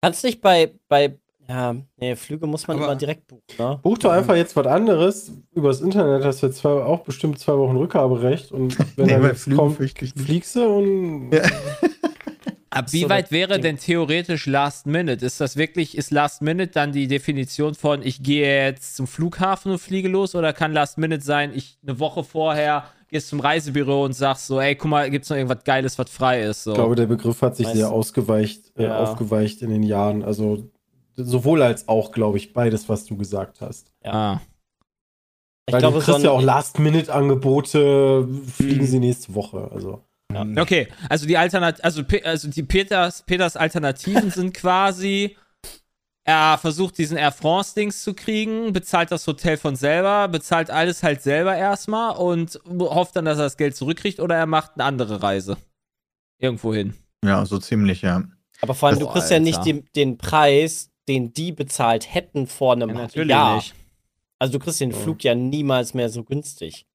[0.04, 1.20] Kannst nicht bei, bei,
[1.52, 3.80] ja, nee, Flüge muss man Aber- immer direkt buchen, ne?
[3.84, 5.32] Buch doch einfach jetzt was anderes.
[5.54, 8.52] Übers Internet hast du jetzt zwei, auch bestimmt zwei Wochen Rückgaberecht.
[8.52, 10.26] Und wenn Nee, er kommt, fürchte ich nicht.
[10.26, 11.42] fliegst du und Ja.
[12.74, 13.64] Ab So wie das weit wäre Ding.
[13.64, 15.26] denn theoretisch Last Minute?
[15.26, 19.74] Ist das wirklich, ist Last Minute dann die Definition von, ich gehe jetzt zum Flughafen
[19.74, 20.36] und fliege los?
[20.36, 24.62] Oder kann Last Minute sein, ich eine Woche vorher gehst zum Reisebüro und sagst so,
[24.62, 26.64] ey, guck mal, gibt's noch irgendwas Geiles, was frei ist?
[26.64, 26.72] So.
[26.72, 29.00] ich glaube, der Begriff hat sich Weißt- sehr ausgeweicht, äh, Ja.
[29.00, 30.24] aufgeweicht in den Jahren.
[30.24, 30.70] Also
[31.16, 33.92] sowohl als auch, glaube ich, beides, was du gesagt hast.
[34.04, 34.40] ah.
[35.68, 38.86] Ich Weil glaube, du kriegst ja auch Last-Minute-Angebote, fliegen Mhm.
[38.88, 39.70] sie nächste Woche.
[39.72, 40.04] Also
[40.58, 45.36] Okay, also die Alternat also, Pe- also die Peters, Peters Alternativen sind quasi,
[46.24, 51.22] er versucht diesen Air France-Dings zu kriegen, bezahlt das Hotel von selber, bezahlt alles halt
[51.22, 55.22] selber erstmal und hofft dann, dass er das Geld zurückkriegt oder er macht eine andere
[55.22, 55.58] Reise.
[56.40, 56.94] Irgendwo hin.
[57.26, 58.24] Ja, so ziemlich, ja.
[58.62, 59.44] aber vor allem, du Boah, kriegst ja Alter.
[59.44, 63.56] nicht den, den Preis, den die bezahlt hätten vor einem Ja, natürlich Jahr.
[63.58, 63.74] nicht.
[64.40, 66.86] Also du kriegst den Flug ja niemals mehr so günstig.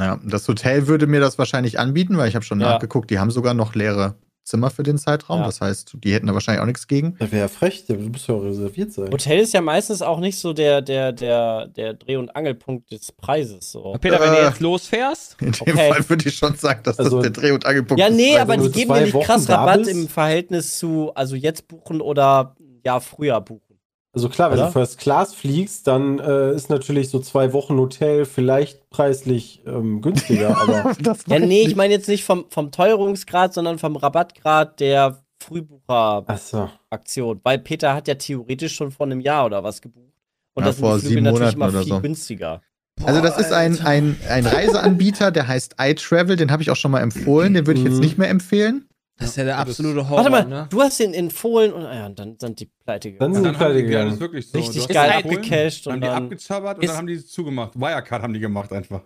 [0.00, 2.72] Ja, das Hotel würde mir das wahrscheinlich anbieten, weil ich habe schon Ja.
[2.72, 5.40] nachgeguckt, die haben sogar noch leere Zimmer für den Zeitraum.
[5.40, 5.46] Ja.
[5.46, 7.16] Das heißt, die hätten da wahrscheinlich auch nichts gegen.
[7.18, 9.10] das wäre ja frech, du musst ja auch reserviert sein.
[9.10, 13.10] Hotel ist ja meistens auch nicht so der, der, der, der Dreh- und Angelpunkt des
[13.10, 13.72] Preises.
[13.72, 13.96] So.
[14.00, 14.44] Peter, wenn du Äh.
[14.44, 15.92] jetzt losfährst, In dem Okay.
[15.92, 18.14] Fall würde ich schon sagen, dass Also- das der Dreh- und Angelpunkt Ja, ist.
[18.16, 21.66] nee, weil aber die du geben mir nicht krass Rabatt im Verhältnis zu, also jetzt
[21.66, 22.54] buchen oder
[22.86, 23.78] ja, früher buchen.
[24.14, 24.68] Also klar, wenn Oder?
[24.68, 30.00] du First Class fliegst, dann äh, ist natürlich so zwei Wochen Hotel vielleicht preislich ähm,
[30.00, 34.80] günstiger, aber das Ja, nee, ich meine jetzt nicht vom, vom Teuerungsgrad, sondern vom Rabattgrad
[34.80, 36.70] der Frühbucheraktion.
[36.90, 37.36] achso.
[37.42, 40.14] Weil Peter hat ja theoretisch schon vor einem Jahr oder was gebucht.
[40.54, 42.00] Und Ja, das sind vor die Flüge natürlich Monaten immer viel so.
[42.00, 42.62] günstiger.
[43.04, 46.90] Also das ist ein, ein, ein Reiseanbieter, der heißt iTravel, den habe ich auch schon
[46.90, 48.00] mal empfohlen, den würde ich jetzt Mhm.
[48.00, 48.85] nicht mehr empfehlen.
[49.18, 50.66] Das ist ja der absolute Horror, Warte mal, ne?
[50.70, 53.34] du hast den empfohlen und ah ja, und dann sind die pleite Dann gegangen.
[53.34, 54.12] sind Und die dann pleite ja, das gegangen.
[54.14, 54.58] ist wirklich so.
[54.58, 56.22] Richtig geil Dann haben die dann.
[56.24, 57.74] abgezaubert und dann haben die es zugemacht.
[57.78, 59.00] Wirecard haben die gemacht einfach.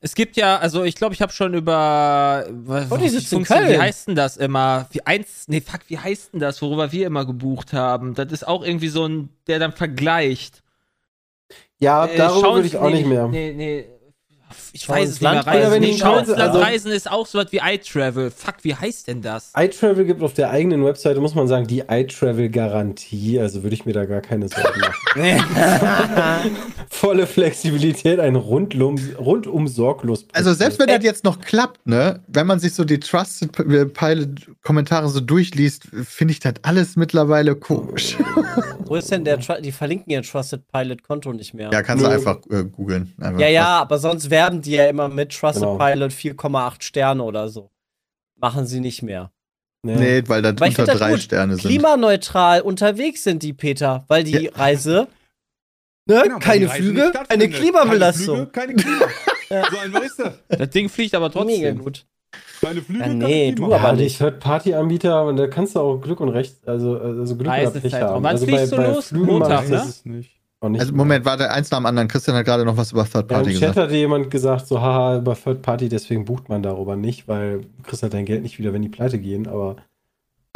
[0.00, 2.46] Es gibt ja, also ich glaube, ich habe schon über.
[2.50, 3.68] was- Oh, die wie sitzt in Köln.
[3.68, 4.86] Wie heißt denn das immer?
[4.90, 8.14] Wie eins, nee, fuck, wie heißt denn das, worüber wir immer gebucht haben?
[8.14, 10.62] Das ist auch irgendwie so ein, der dann vergleicht.
[11.78, 13.28] Ja, Äh, darüber schauen würde ich auch nee, nicht mehr.
[13.28, 13.84] Nee, nee.
[14.78, 15.46] Ich weiß es nicht mehr.
[15.46, 15.48] Reisen.
[15.48, 17.60] Reisen, wenn nee, die Schau ins Reise- Land also- reisen ist auch so was wie
[17.64, 18.30] iTravel.
[18.30, 19.52] Fuck, wie heißt denn das?
[19.56, 23.40] iTravel gibt auf der eigenen Webseite, muss man sagen, die iTravel-Garantie.
[23.40, 24.98] Also würde ich mir da gar keine Sorgen machen.
[26.90, 30.26] Volle Flexibilität, ein rundum, rundum sorglos.
[30.32, 33.52] Also selbst wenn das jetzt noch klappt, ne, wenn man sich so die Trusted
[33.94, 34.28] Pilot
[34.62, 38.16] Kommentare so durchliest, finde ich das alles mittlerweile komisch.
[38.86, 41.70] Wo ist denn der, die verlinken ihr Trusted Pilot Konto nicht mehr.
[41.72, 43.12] Ja, kannst du einfach äh, googeln.
[43.38, 45.78] Ja, ja, aber sonst werben die ja immer mit Trusted Genau.
[45.78, 47.70] Pilot 4,8 Sterne oder so.
[48.36, 49.30] Machen sie nicht mehr.
[49.82, 49.94] Nee.
[49.96, 51.20] Nee, weil ich unter drei gut.
[51.20, 51.62] Sterne sind.
[51.68, 55.06] Klimaneutral unterwegs sind die, Peter, weil die Reise,
[56.06, 57.54] ne, Genau, keine die Reise Flüge, stattfindet.
[57.54, 58.52] Klimabelastung.
[58.52, 59.12] Keine Flüge, keine Klima.
[59.70, 60.34] So einfach ist das.
[60.48, 61.78] Das Ding fliegt aber Mega trotzdem.
[61.78, 62.06] gut.
[62.60, 63.66] Keine Flüge, Ja, keine nee, Klima.
[63.68, 64.18] du aber Ja, die nicht.
[64.18, 68.10] Third-Party-Anbieter, und da kannst du auch Glück und Recht, also, also Glück oder Pech Reisezeitraum.
[68.16, 68.24] haben.
[68.24, 69.06] Wann also fliegst du los?
[69.08, 69.76] Flügen Montag, ne?
[69.76, 70.37] das nicht.
[70.60, 70.92] Also.
[70.92, 72.08] Moment, warte, eins nach dem anderen.
[72.08, 73.76] Christian hat gerade noch was über Third Ja, Party Im Chat gesagt.
[73.86, 77.82] hatte jemand gesagt, so haha, über Third Party, deswegen bucht man darüber nicht, weil du
[77.84, 79.76] kriegst halt dein Geld nicht wieder, wenn die pleite gehen, aber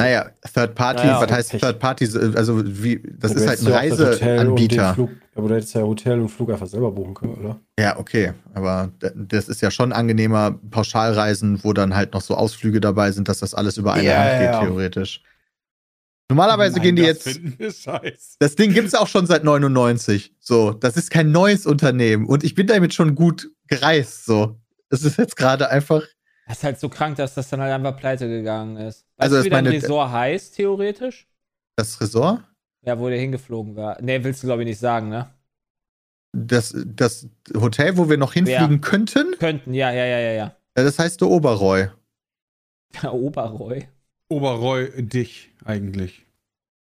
[0.01, 1.61] Naja, Third Party, Naja, was heißt Pech.
[1.61, 2.09] Third Party?
[2.35, 4.93] Also wie, das du ist halt ein Reiseanbieter.
[4.95, 7.59] Flug, aber du hättest ja Hotel und Flug einfach selber buchen können, oder?
[7.79, 12.81] Ja, okay, aber das ist ja schon angenehmer Pauschalreisen, wo dann halt noch so Ausflüge
[12.81, 14.59] dabei sind, dass das alles über eine Ja, Hand geht, ja.
[14.65, 15.21] theoretisch.
[16.29, 18.37] Normalerweise Nein, gehen die das jetzt.
[18.39, 20.33] Das Ding gibt's auch schon seit 99.
[20.39, 24.25] So, das ist kein neues Unternehmen und ich bin damit schon gut gereist.
[24.25, 24.59] So,
[24.89, 26.03] es ist jetzt gerade einfach.
[26.47, 29.05] Das ist halt so krank, dass das dann halt einfach pleite gegangen ist.
[29.17, 31.27] Weißt Also du, ist wie dein Resort heißt, theoretisch?
[31.75, 32.43] Das Resort,
[32.85, 34.01] Ja, wo der hingeflogen war.
[34.01, 35.29] Nee, willst du, glaube ich, nicht sagen, ne?
[36.33, 40.55] das, das Hotel, wo wir noch hinfliegen könnten, Könnten, ja, ja, ja, ja, ja.
[40.73, 41.87] das heißt der Oberroy.
[43.01, 43.87] Der Oberroy.
[44.29, 46.25] Oberroy dich eigentlich.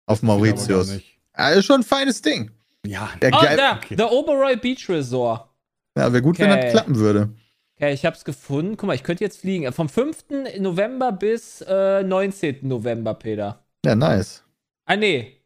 [0.05, 0.89] Auf Mauritius.
[0.89, 2.51] ist schon ein feines Ding.
[2.85, 3.57] Ja, Ja, Oh, geil.
[3.57, 3.95] da, okay.
[3.95, 5.49] der Oberroy Beach Resort.
[5.97, 6.61] Ja, wäre gut, wenn Okay.
[6.63, 7.33] das klappen würde.
[7.75, 8.77] Okay, ich hab's gefunden.
[8.77, 9.71] Guck mal, ich könnte jetzt fliegen.
[9.73, 10.25] Vom 5.
[10.59, 12.67] November bis äh, 19.
[12.67, 13.63] November, Peter.
[13.85, 14.43] Ja, nice.
[14.85, 15.37] Ah, nee.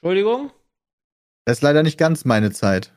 [0.00, 0.50] Entschuldigung?
[1.44, 2.92] Das ist leider nicht ganz meine Zeit.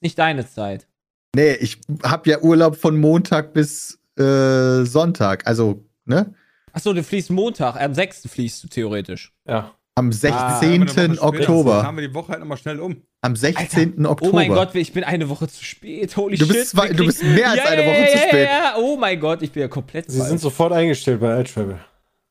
[0.00, 0.86] Nicht deine Zeit.
[1.34, 5.46] Nee, ich habe ja Urlaub von Montag bis äh, Sonntag.
[5.46, 6.34] Also, ne?
[6.72, 7.76] Achso, du fließt Montag.
[7.80, 8.28] Am 6.
[8.28, 9.32] fließt du theoretisch.
[9.46, 9.72] Ja.
[9.96, 10.38] Am Ah, 16.
[10.38, 11.06] haben wir eine Woche später.
[11.06, 11.82] Dann Oktober.
[11.82, 13.02] haben wir die Woche halt nochmal schnell um.
[13.22, 14.06] Am 16.
[14.06, 14.30] Oktober.
[14.32, 16.16] Oh mein Gott, ich bin eine Woche zu spät.
[16.16, 16.54] Holy Du shit.
[16.54, 18.44] bist zwei- wir du bist mehr als ja, eine Woche ja, zu ja, spät.
[18.46, 18.74] Ja, ja.
[18.78, 21.78] Oh mein Gott, ich bin ja komplett Sie sind sofort eingestellt bei iTravel.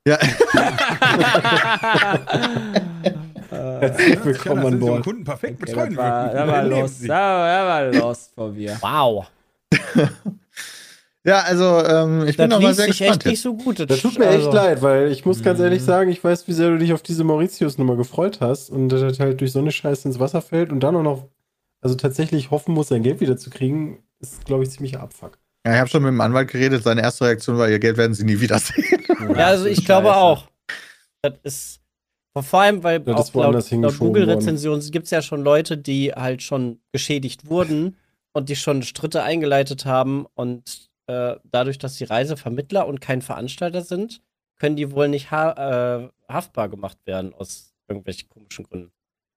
[0.08, 0.18] Ja.
[3.52, 5.04] Herzlich willkommen an Bord.
[5.04, 6.88] Kunden perfekt Okay, betreuen das war, war.
[6.88, 7.08] Sie.
[7.08, 8.78] Das war, das war lost von mir.
[8.82, 9.28] Wow.
[11.30, 13.12] ja, also ähm, ich bin Das noch mal liest sehr gespannt.
[13.18, 13.80] echt nicht so gut.
[13.90, 15.66] Das tut mir echt Also, leid, weil ich muss ganz Mhm.
[15.66, 19.02] ehrlich sagen, ich weiß, wie sehr du dich auf diese Mauritius-Nummer gefreut hast und dass
[19.02, 21.28] das halt durch so eine Scheiße ins Wasser fällt und dann auch noch,
[21.82, 25.38] also tatsächlich hoffen muss, sein Geld wieder zu kriegen, ist, glaube ich, ziemlich Abfuck.
[25.66, 26.84] Ja, ich habe schon mit dem Anwalt geredet.
[26.84, 28.86] Seine erste Reaktion war, ihr Geld werden sie nie wiedersehen.
[29.38, 30.48] Ja, also ich glaube auch.
[31.22, 31.82] Das ist
[32.42, 36.14] vor allem, weil Das ist auch laut, laut Google-Rezensionen gibt es ja schon Leute, die
[36.14, 37.98] halt schon geschädigt wurden
[38.32, 43.82] und die schon Stritte eingeleitet haben und äh, dadurch, dass die Reisevermittler und kein Veranstalter
[43.82, 44.22] sind,
[44.60, 48.92] können die wohl nicht ha äh, haftbar gemacht werden aus irgendwelchen komischen Gründen.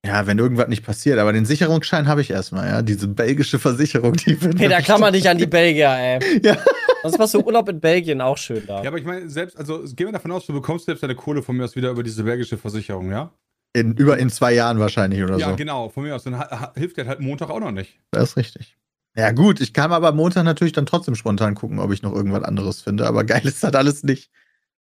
[0.05, 1.19] Ja, wenn irgendwas nicht passiert.
[1.19, 2.83] Aber den Sicherungsschein habe ich erstmal, ja.
[2.83, 6.41] Diese belgische Versicherung, die wird Peter, mir klammer dich an die Belgier, ey.
[6.43, 6.59] Ja.
[7.03, 8.83] Sonst machst du Urlaub in Belgien auch schön da.
[8.83, 11.43] Ja, aber ich meine, selbst, also gehen wir davon aus, du bekommst selbst deine Kohle
[11.43, 13.33] von mir aus wieder über diese belgische Versicherung, ja?
[13.75, 15.57] In, über in zwei Jahren wahrscheinlich oder ja, so.
[15.57, 16.25] genau, von mir aus.
[16.25, 17.99] Dann hilft dir halt Montag auch noch nicht.
[18.11, 18.77] Das ist richtig.
[19.15, 22.15] Ja, gut, ich kann aber am Montag natürlich dann trotzdem spontan gucken, ob ich noch
[22.15, 23.07] irgendwas anderes finde.
[23.07, 24.31] Aber geil ist das alles nicht.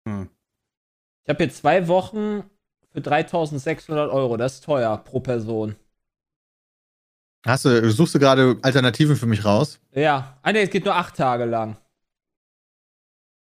[0.08, 0.30] Hm.
[1.24, 2.44] Ich habe hier zwei Wochen
[2.92, 4.38] für 3600 Euro.
[4.38, 5.76] Das ist teuer pro Person.
[7.46, 9.80] Hast du, suchst du gerade Alternativen für mich raus?
[9.94, 10.38] Ja.
[10.42, 11.78] Ah, ne, es geht nur acht Tage lang.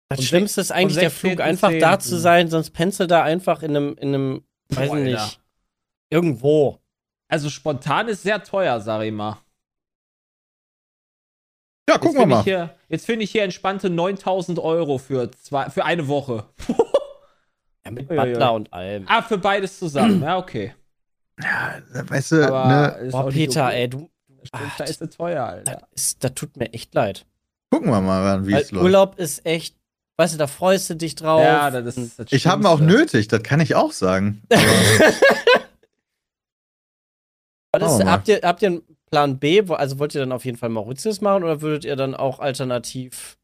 [0.10, 1.32] Das Und Schlimmste ist eigentlich der 16.
[1.32, 2.20] Flug, einfach da zu 10..
[2.20, 5.04] sein, sonst pennst du da einfach in einem, in einem, weiß Alter.
[5.04, 5.42] nicht,
[6.12, 6.80] irgendwo.
[7.28, 9.38] Also spontan ist sehr teuer, sag ich mal.
[11.88, 12.44] Ja, Jetzt gucken wir mal.
[12.44, 16.46] hier, jetzt finde ich hier entspannte 9000 Euro für, zwei, für eine Woche.
[17.86, 18.32] Ja, mit Ui, ui, ui.
[18.32, 19.06] Butler und allem.
[19.08, 20.20] ah, für beides zusammen.
[20.24, 20.74] Ja, okay.
[21.40, 23.82] Ja, weißt du, Aber ne, Boah, Peter, okay.
[23.82, 24.10] ey, du,
[24.44, 25.88] Stimmt, Ach, da ist es teuer, das, Alter.
[25.94, 27.28] ist, das tut mir echt leid.
[27.70, 28.84] gucken wir mal, wie es läuft.
[28.86, 29.76] Urlaub ist echt,
[30.18, 31.42] weißt du, da freust du dich drauf.
[31.44, 34.42] Ja, das ist das Ich habe ihn auch nötig, das kann ich auch sagen.
[37.72, 38.12] Aber, wir mal.
[38.14, 39.62] habt, ihr, habt ihr einen Plan B?
[39.70, 43.38] Also wollt ihr dann auf jeden Fall Mauritius machen oder würdet ihr dann auch alternativ.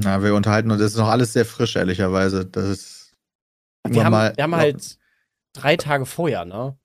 [0.00, 2.46] na, wir unterhalten uns, das ist noch alles sehr frisch, ehrlicherweise.
[2.46, 3.14] Das ist.
[3.88, 4.98] Wir haben, mal, wir haben halt
[5.54, 6.78] drei Tage vorher, ne?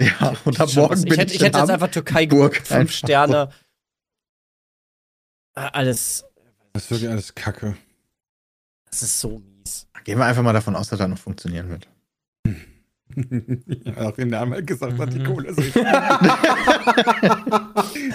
[0.00, 2.52] Ja, und ab morgen was- bin ich hätte, ich ich hätte jetzt einfach Türkei Hamburg
[2.54, 2.76] gebucht, einfach.
[2.78, 3.50] fünf Sterne
[5.54, 6.24] Ah, Alles,
[6.72, 7.76] Das ist wirklich alles Kacke.
[8.86, 9.86] das ist so mies.
[10.04, 11.88] Gehen wir einfach mal davon aus, dass das noch funktionieren wird.
[13.84, 15.24] Ja, nachdem der einmal gesagt hat, die Mhm.
[15.24, 15.76] Kohle ist nicht.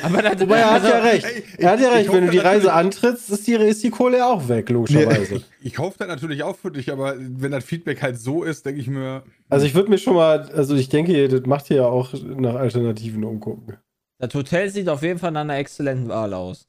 [0.04, 1.26] Aber das, Wobei er hat also, ja recht.
[1.26, 3.84] ey, er hat ja ich- recht, ich wenn du die Reise antrittst, ist die, ist
[3.84, 5.42] die Kohle ja auch weg, logischerweise.
[5.62, 8.80] Ich hoffe das natürlich auch für dich, aber wenn das Feedback halt so ist, denke
[8.80, 9.24] ich mir.
[9.50, 12.56] Also ich würde mir schon mal, also ich denke, das macht ihr ja auch nach
[12.56, 13.76] Alternativen umgucken.
[14.18, 16.68] das Hotel sieht auf jeden Fall nach einer exzellenten Wahl aus.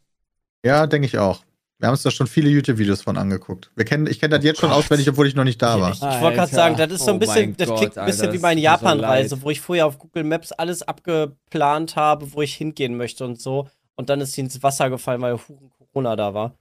[0.65, 1.45] Ja, denke ich auch.
[1.81, 3.71] Wir haben uns da schon viele YouTube-Videos von angeguckt.
[3.77, 5.93] Wir kennen, ich kenne das jetzt schon auswendig, obwohl ich noch nicht da war.
[5.93, 8.07] Ich wollte gerade sagen, das ist so ein Oh bisschen, mein das Gott, klingt ein
[8.07, 9.45] bisschen Alter, wie meine so Japan-Reise, leid.
[9.45, 13.69] wo ich vorher auf Google Maps alles abgeplant habe, wo ich hingehen möchte und so.
[13.95, 16.57] Und dann ist sie ins Wasser gefallen, weil Huren Corona da war.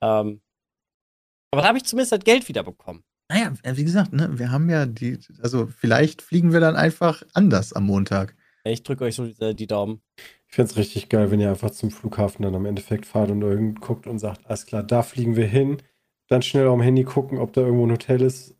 [0.00, 0.40] Ähm,
[1.50, 3.02] aber da habe ich zumindest das Geld wieder bekommen.
[3.28, 7.72] Naja, wie gesagt, ne, wir haben ja die, also vielleicht fliegen wir dann einfach anders
[7.72, 8.36] am Montag.
[8.64, 10.00] Ich drücke euch so die, die Daumen.
[10.48, 13.42] Ich fände es richtig geil, wenn ihr einfach zum Flughafen dann am Endeffekt fahrt und
[13.42, 15.78] irgend guckt und sagt, alles klar, da fliegen wir hin.
[16.28, 18.54] Dann schnell auf dem Handy gucken, ob da irgendwo ein Hotel ist,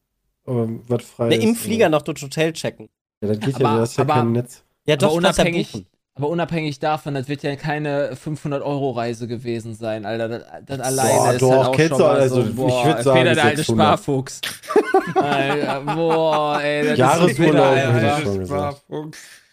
[0.47, 1.45] ähm, was frei Ne, ist.
[1.45, 2.89] Im Flieger noch durch Hotel checken.
[3.23, 4.65] Ja, das geht Aber- ja, das ist ja aber- kein Netz.
[4.87, 5.85] Ja, Aber doch, du ja unabhängig,
[6.15, 10.29] aber unabhängig davon, das wird ja keine 500-Euro-Reise gewesen sein, Alter.
[10.29, 12.85] Das, das alleine Boah, ist doch, halt auch kennst schon du, also, so, ich boah,
[12.87, 13.87] würd sagen, Peter, der alte 600.
[13.87, 14.41] Sparfuchs.
[15.15, 18.23] Alter, boah, ey, das Jahresurlaub ist Peter, ich Alter.
[18.23, 18.83] schon gesagt.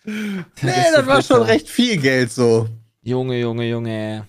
[0.62, 2.68] Nee, das so war schon recht viel Geld so.
[3.02, 4.28] Junge, Junge, Junge.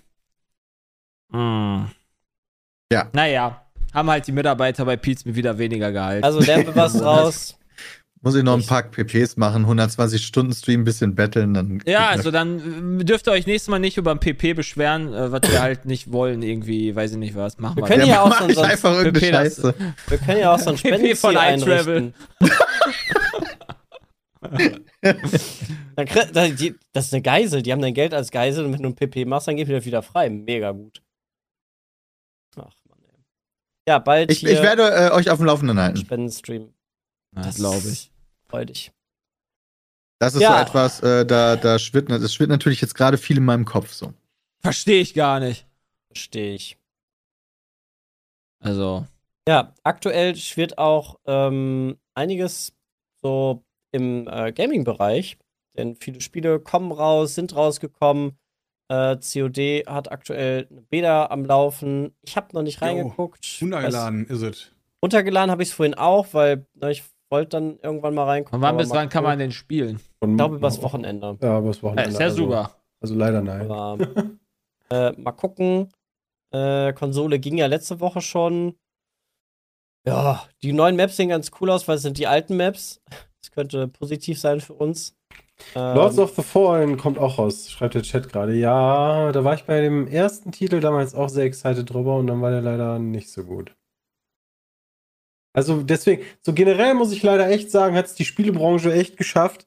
[1.31, 1.85] Mm.
[2.93, 3.09] Ja.
[3.13, 3.65] Naja,
[3.95, 6.25] haben halt die Mitarbeiter bei Pizza wieder weniger Gehalt.
[6.25, 7.57] Also lernen wir was draus.
[8.23, 11.83] Muss ich noch ein paar PPs machen, 120 Stunden Stream, ein bisschen betteln, dann.
[11.87, 15.33] ja, also dann äh, dürft ihr euch nächstes Mal nicht über ein PP beschweren, äh,
[15.33, 17.57] was wir halt nicht wollen, irgendwie, weiß ich nicht was.
[17.59, 17.83] Machen wir.
[17.85, 19.75] Wir können ja auch so mach ein- ich einfach irgendeine PP, das- Scheiße.
[20.09, 21.97] Wir können ja auch so ein PP Spendenziel von iTravel.
[21.97, 22.15] einrichten.
[22.51, 22.59] Dann krieg,
[23.19, 24.30] da- die,
[26.93, 27.63] das ist eine Geisel.
[27.63, 29.85] Die haben dein Geld als Geisel und wenn du ein PP machst, dann geht wieder
[29.85, 30.31] wieder frei.
[30.31, 31.03] Mega gut.
[32.57, 33.25] Ach Mann, ey.
[33.89, 35.99] Ja, bald Ich, hier ich werde äh, euch auf dem Laufenden halten.
[35.99, 36.73] Spendenstream.
[37.33, 38.11] Das glaube ich.
[38.49, 38.93] Freu dich.
[40.19, 40.57] Das ist Ja.
[40.57, 43.93] so etwas, äh, da, da schwirrt, das schwirrt natürlich jetzt gerade viel in meinem Kopf
[43.93, 44.13] so.
[44.61, 45.67] Verstehe ich gar nicht.
[46.09, 46.77] Verstehe ich.
[48.63, 49.07] Also,
[49.49, 52.75] Ja, aktuell schwirrt auch ähm, einiges
[53.23, 55.39] so im äh, Gaming-Bereich,
[55.77, 58.39] denn viele Spiele kommen raus, sind rausgekommen.
[58.89, 62.13] Äh, COD hat aktuell eine Beta am Laufen.
[62.23, 63.59] Ich habe noch nicht Jo, reingeguckt.
[63.61, 64.73] Runtergeladen ist es.
[65.03, 68.59] Runtergeladen habe ich es vorhin auch, weil na, ich wollte dann irgendwann mal reingucken.
[68.59, 69.49] von wann bis wann kann man gucken.
[69.49, 70.01] den spielen?
[70.19, 71.39] Und, Ich glaube, übers Wochenende.
[71.41, 72.11] Ja, übers Wochenende.
[72.11, 72.77] Ja, ist ja also, super.
[73.01, 73.71] Also leider nein.
[73.71, 73.99] Aber
[74.91, 75.93] äh, mal gucken.
[76.53, 78.75] Äh, Konsole ging ja letzte Woche schon.
[80.05, 83.01] Ja, die neuen Maps sehen ganz cool aus, weil es sind die alten Maps.
[83.43, 85.17] Das könnte positiv sein für uns.
[85.75, 88.55] Ähm, Lords of the Fallen kommt auch raus, schreibt der Chat gerade.
[88.55, 92.41] Ja, da war ich bei dem ersten Titel damals auch sehr excited drüber und dann
[92.41, 93.75] war der leider nicht so gut.
[95.53, 99.67] Also deswegen, so generell muss ich leider echt sagen, hat es die Spielebranche echt geschafft.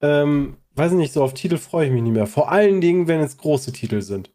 [0.00, 2.26] Ähm, weiß ich nicht, so auf Titel freue ich mich nicht mehr.
[2.26, 4.32] Vor allen Dingen, wenn es große Titel sind.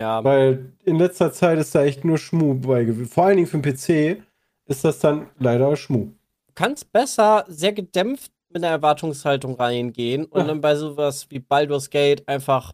[0.00, 3.08] ja, Weil in letzter Zeit ist da echt nur Schmu bei gewesen.
[3.08, 4.22] Vor allen Dingen für den PC
[4.66, 6.12] ist das dann leider Schmu.
[6.58, 10.46] Du kannst besser sehr gedämpft mit einer Erwartungshaltung reingehen und Ja.
[10.46, 12.72] dann bei sowas wie Baldur's Gate einfach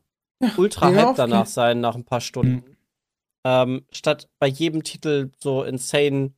[0.57, 1.53] ultra Dinge hype danach aufgehen.
[1.53, 2.77] sein nach ein paar Stunden.
[3.45, 6.33] Ähm, statt bei jedem Titel so insane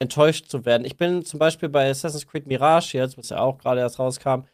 [0.00, 0.84] enttäuscht zu werden.
[0.84, 4.44] Ich bin zum Beispiel bei Assassin's Creed Mirage jetzt, was ja auch gerade erst rauskam,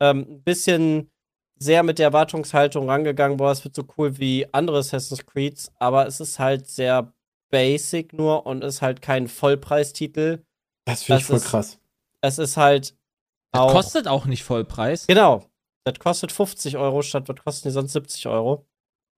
[0.00, 1.10] ähm, ein bisschen
[1.58, 6.06] sehr mit der Erwartungshaltung rangegangen, boah, es wird so cool wie andere Assassin's Creeds, aber
[6.06, 7.12] es ist halt sehr
[7.50, 10.44] basic nur und ist halt kein Vollpreistitel.
[10.88, 11.78] Das finde ich voll ist- krass.
[12.20, 12.94] Es ist halt
[13.52, 13.72] Das auch.
[13.72, 15.06] kostet auch nicht Vollpreis.
[15.06, 15.44] Genau.
[15.84, 18.66] Das kostet 50 Euro statt was kosten die sonst 70 Euro.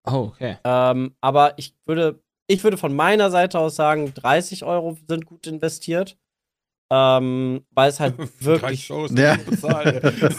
[0.07, 0.59] Oh, okay.
[0.65, 5.47] Ähm, aber ich würde, ich würde von meiner Seite aus sagen, 30 Euro sind gut
[5.47, 6.17] investiert.
[6.93, 9.37] Ähm, weil es halt wirklich, Shows Ja.
[9.37, 10.31] die bezahlen, ey.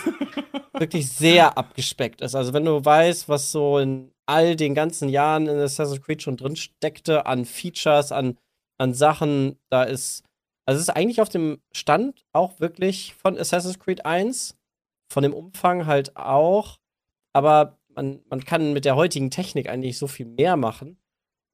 [0.73, 2.35] wirklich sehr abgespeckt ist.
[2.35, 6.37] Also wenn du weißt, was so in all den ganzen Jahren in Assassin's Creed schon
[6.37, 8.37] drin steckte, an Features, an,
[8.77, 10.23] an Sachen, da ist,
[10.71, 14.57] also es ist eigentlich auf dem Stand auch wirklich von Assassin's Creed 1,
[15.11, 16.79] von dem Umfang halt auch,
[17.33, 20.97] aber man, man kann mit der heutigen Technik eigentlich so viel mehr machen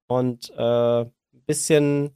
[0.08, 1.12] und äh, ein
[1.48, 2.12] bisschen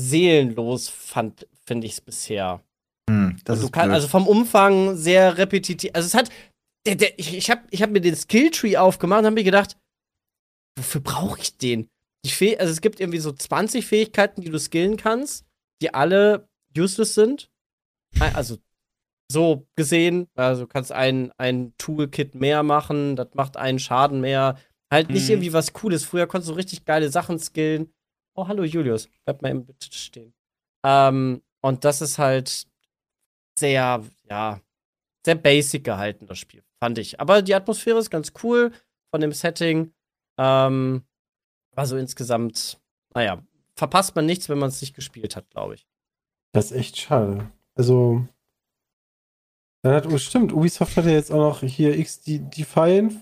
[0.00, 2.62] seelenlos fand, finde ich es bisher.
[3.10, 3.36] Hm,
[3.88, 3.94] blöd.
[3.94, 5.90] also vom Umfang sehr repetitiv.
[5.94, 6.30] Also es hat.
[6.86, 9.76] Der, der, ich ich habe ich hab mir den Skilltree aufgemacht und habe mir gedacht,
[10.78, 11.88] wofür brauche ich den?
[12.24, 15.45] Die Fäh also es gibt irgendwie so 20 Fähigkeiten, die du skillen kannst,
[15.82, 17.50] die alle useless sind.
[18.18, 18.58] Also
[19.30, 24.58] so gesehen, also du kannst ein, ein Toolkit mehr machen, das macht einen Schaden mehr,
[24.88, 25.30] Halt nicht Mhm.
[25.34, 26.04] irgendwie was Cooles.
[26.04, 27.92] Früher konntest du richtig geile Sachen skillen.
[28.36, 29.08] Oh, hallo Julius.
[29.24, 30.32] Bleib mal eben bitte stehen.
[30.84, 32.68] Ähm, und das ist halt
[33.58, 34.60] sehr, ja,
[35.24, 37.18] sehr basic gehalten, das Spiel, fand ich.
[37.18, 38.70] Aber die Atmosphäre ist ganz cool
[39.10, 39.92] von dem Setting.
[40.38, 41.02] Ähm,
[41.74, 42.78] also insgesamt,
[43.12, 43.42] naja,
[43.76, 45.86] verpasst man nichts, wenn man es nicht gespielt hat, glaube ich.
[46.52, 47.50] Das ist echt schade.
[47.74, 48.24] Also,
[49.82, 53.14] dann hat, oh, stimmt, Ubisoft hat ja jetzt auch noch hier X Defiant,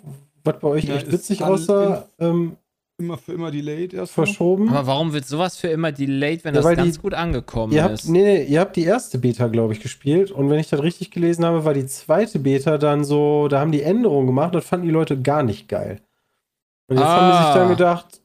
[0.44, 2.56] was bei euch Ja, echt witzig aussah, ähm,
[2.96, 4.26] Immer für immer delayed erstmal.
[4.26, 4.68] verschoben.
[4.68, 7.82] Aber warum wird sowas für immer delayed, wenn Ja, das ganz die- gut angekommen Ihr
[7.82, 8.08] habt, ist?
[8.08, 10.30] nee, nee, ihr habt die erste Beta, glaube ich, gespielt.
[10.30, 13.72] Und wenn ich das richtig gelesen habe, war die zweite Beta dann so, da haben
[13.72, 16.00] die Änderungen gemacht, das fanden die Leute gar nicht geil.
[16.86, 17.54] Und jetzt haben die sich Ah.
[17.58, 18.20] dann gedacht,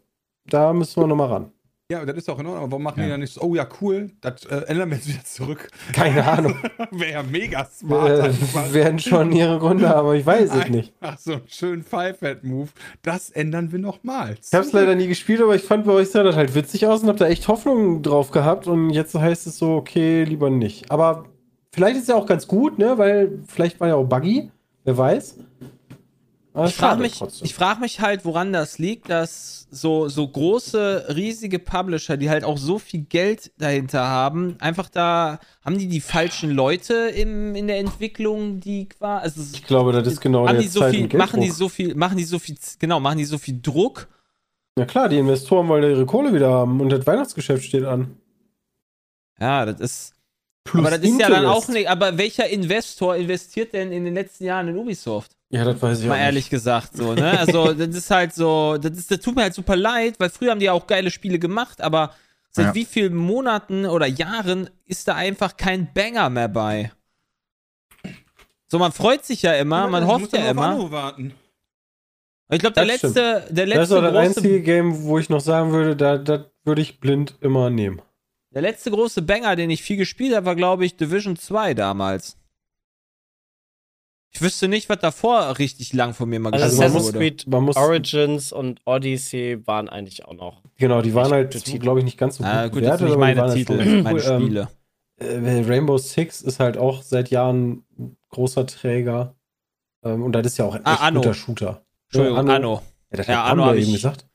[0.45, 1.51] da müssen wir nochmal ran.
[1.91, 2.61] Ja, das ist auch in Ordnung.
[2.63, 3.09] Aber warum machen die Ja.
[3.09, 5.69] dann nicht so, oh ja, cool, das äh, ändern wir jetzt wieder zurück.
[5.91, 6.53] Keine Ahnung.
[6.91, 8.27] Wäre ja mega smart.
[8.29, 10.93] äh, werden schon ihre Gründe haben, aber ich weiß es nicht.
[11.01, 12.69] Ach, so einen schönen Five-Head-Move.
[13.01, 14.49] Das ändern wir nochmals.
[14.49, 16.85] Ich habe es leider nie gespielt, aber ich fand bei euch sah das halt witzig
[16.85, 18.67] aus und habe da echt Hoffnung drauf gehabt.
[18.67, 20.91] Und jetzt heißt es so, okay, lieber nicht.
[20.91, 21.25] Aber
[21.71, 22.99] vielleicht ist es ja auch ganz gut, ne?
[22.99, 24.51] Weil vielleicht war ja auch buggy.
[24.83, 25.37] Wer weiß.
[26.67, 27.45] Ich frage mich, trotzdem.
[27.45, 32.43] ich frag mich halt, woran das liegt, dass so, so große, riesige Publisher, die halt
[32.43, 37.67] auch so viel Geld dahinter haben, einfach da, haben die die falschen Leute im, in
[37.67, 40.95] der Entwicklung, die quasi, also Ich glaube, das ist genau haben der die so Zeit-
[40.95, 43.59] viel, und machen die so viel, machen die so viel, genau, machen die so viel
[43.61, 44.07] Druck.
[44.77, 48.17] Ja klar, die Investoren wollen ihre Kohle wieder haben und das Weihnachtsgeschäft steht an.
[49.39, 50.13] Ja, das ist,
[50.63, 51.69] Plus aber das ist ja dann auch Interest.
[51.69, 55.35] nicht, aber welcher Investor investiert denn in den letzten Jahren in Ubisoft?
[55.51, 56.49] Ja, das weiß ich Mal auch ehrlich nicht.
[56.51, 57.39] gesagt, so, ne?
[57.39, 60.51] Also, das ist halt so, das, ist, das tut mir halt super leid, weil früher
[60.51, 62.13] haben die ja auch geile Spiele gemacht, aber
[62.51, 62.75] seit Ja.
[62.75, 66.91] wie vielen Monaten oder Jahren ist da einfach kein Banger mehr bei?
[68.67, 70.67] So, man freut sich ja immer, man Du hofft ja auf immer.
[70.69, 71.33] Anno warten.
[72.51, 73.15] Ich glaube, der Das stimmt.
[73.15, 75.95] letzte, der Das ist letzte auch das große, einzige Game, wo ich noch sagen würde,
[75.95, 78.01] da, das würde ich blind immer nehmen.
[78.51, 82.37] der letzte große Banger, den ich viel gespielt habe, war, glaube ich, Division 2 damals.
[84.31, 87.17] Ich wüsste nicht, was davor richtig lang von mir mal Also, Also man Assassin's wurde.
[87.19, 90.61] Creed Man muss, Origins und Odyssey waren eigentlich auch noch.
[90.77, 93.07] genau, die waren halt, glaube ich, nicht ganz so gut Ah, gut, das bewertet, sind
[93.09, 94.25] nicht meine halt Titel, schon meine cool.
[94.27, 94.67] Ähm, Spiele.
[95.17, 99.35] äh, Rainbow Six ist halt auch seit Jahren ein großer Träger.
[100.03, 101.21] Ähm, und das ist ja auch ein Ah, echt Anno.
[101.21, 101.85] guter Shooter.
[102.11, 102.81] Entschuldigung, Ja, Anno.
[103.11, 104.27] Ja, das Ja, hat Anno eben ich- gesagt.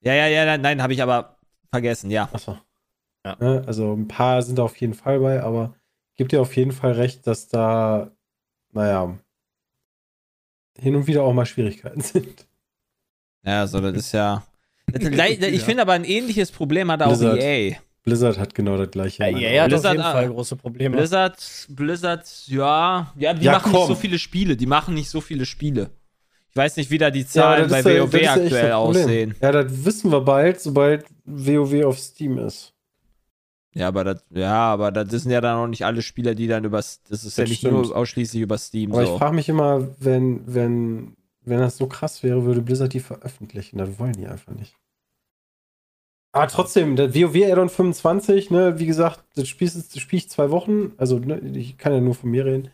[0.00, 1.38] Ja, ja, ja, nein, nein habe ich aber
[1.70, 2.28] vergessen, ja.
[2.32, 2.58] Achso.
[3.24, 3.36] Ja.
[3.40, 5.74] Ne, also ein paar sind da auf jeden Fall bei, aber
[6.16, 8.12] gibt dir auf jeden Fall recht, dass da,
[8.72, 9.18] naja,
[10.80, 12.46] hin und wieder auch mal Schwierigkeiten sind.
[13.44, 14.44] Ja, so, das ist ja.
[14.92, 17.40] Das, ich finde aber ein ähnliches Problem hat auch Blizzard.
[17.40, 17.76] EA.
[18.04, 19.24] Blizzard hat genau das gleiche.
[19.24, 19.74] Ja, EA hat Augen.
[19.74, 20.96] auf Blizzard, jeden Fall große Probleme.
[20.96, 23.88] Blizzard, Blizzard, ja, ja, die Ja, machen nicht komm.
[23.88, 24.56] so viele Spiele.
[24.56, 25.90] Die machen nicht so viele Spiele.
[26.50, 29.34] Ich weiß nicht, wie da die Zahlen das bei ja- WoW ja aktuell aussehen.
[29.42, 32.72] Ja, das wissen wir bald, sobald WoW auf Steam ist.
[33.76, 36.64] Ja, aber das, ja, aber das sind ja dann auch nicht alle Spieler, die dann
[36.64, 37.74] über, das ist ja Das nicht stimmt.
[37.74, 39.12] nur ausschließlich über Steam Aber so.
[39.12, 43.76] ich frage mich immer, wenn, wenn, wenn das so krass wäre, würde Blizzard die veröffentlichen.
[43.78, 44.74] Das wollen die einfach nicht.
[46.32, 50.28] Aber trotzdem, der WoW Addon 25, ne, wie gesagt, das Spiel, ist- das spiele ich
[50.30, 50.92] zwei Wochen.
[50.98, 52.70] Also, ne, ich kann ja nur von mir reden.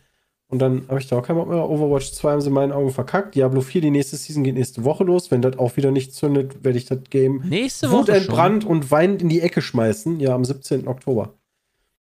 [0.53, 1.67] Und dann habe ich da auch keinen Bock mehr.
[1.67, 3.33] Overwatch 2 haben sie in meinen Augen verkackt.
[3.33, 5.31] Diablo 4, die nächste Season geht nächste Woche los.
[5.31, 9.23] Wenn das auch wieder nicht zündet, werde ich das Game Nächste Woche wutentbrannt und weinend
[9.23, 10.19] in die Ecke schmeißen.
[10.19, 10.87] Ja, am 17.
[10.87, 11.33] Oktober.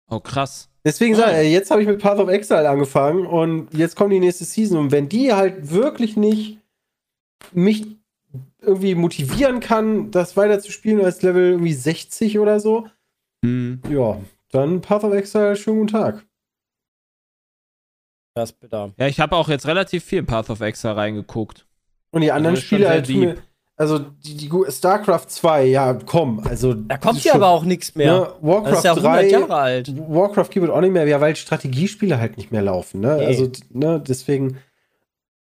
[0.10, 0.68] Oh, krass.
[0.84, 4.20] Deswegen sage ich, jetzt habe ich mit Path of Exile angefangen und jetzt kommt die
[4.20, 4.78] nächste Season.
[4.78, 6.58] Und wenn die halt wirklich nicht
[7.54, 7.86] mich
[8.62, 12.86] irgendwie motivieren kann, das weiter zu spielen als Level irgendwie 60 oder so,
[13.46, 13.80] Hm.
[13.90, 14.18] ja,
[14.52, 16.26] dann Path of Exile, schönen guten Tag.
[18.34, 18.92] Das ist bitter.
[18.98, 21.66] Ja, ich habe auch jetzt relativ viel in Path of Exile reingeguckt.
[22.12, 23.38] Und die anderen ist schon Spiele halt mir,
[23.82, 28.14] also die, die StarCraft 2, ja, komm, also Da kommt ja aber auch nichts mehr.
[28.14, 29.98] Ne, Warcraft das ist ja 100 3, Jahre alt.
[29.98, 33.18] Warcraft gibt es auch nicht mehr, ja, weil Strategiespiele halt nicht mehr laufen, ne?
[33.18, 33.26] Nee.
[33.26, 34.58] Also, ne, deswegen.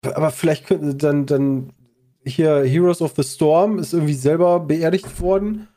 [0.04, 1.74] Aber vielleicht könnten dann, dann
[2.24, 5.68] hier Heroes of the Storm ist irgendwie selber beerdigt worden.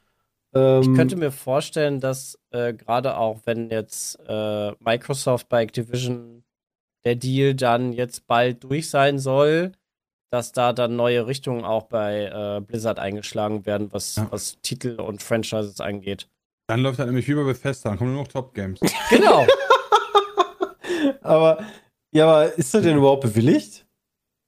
[0.54, 6.42] Ähm, Ich könnte mir vorstellen, dass äh, gerade auch, wenn jetzt äh, Microsoft bei Activision
[7.04, 9.72] der Deal dann jetzt bald durch sein soll,
[10.32, 14.28] dass da dann neue Richtungen auch bei äh, Blizzard eingeschlagen werden, was, Ja.
[14.30, 16.28] was Titel und Franchises angeht.
[16.68, 18.78] Dann läuft halt nämlich wie bei Bethesda, dann kommen nur noch Top-Games.
[19.10, 19.46] Genau.
[21.22, 21.64] aber,
[22.12, 23.86] ja, aber ist das denn überhaupt bewilligt?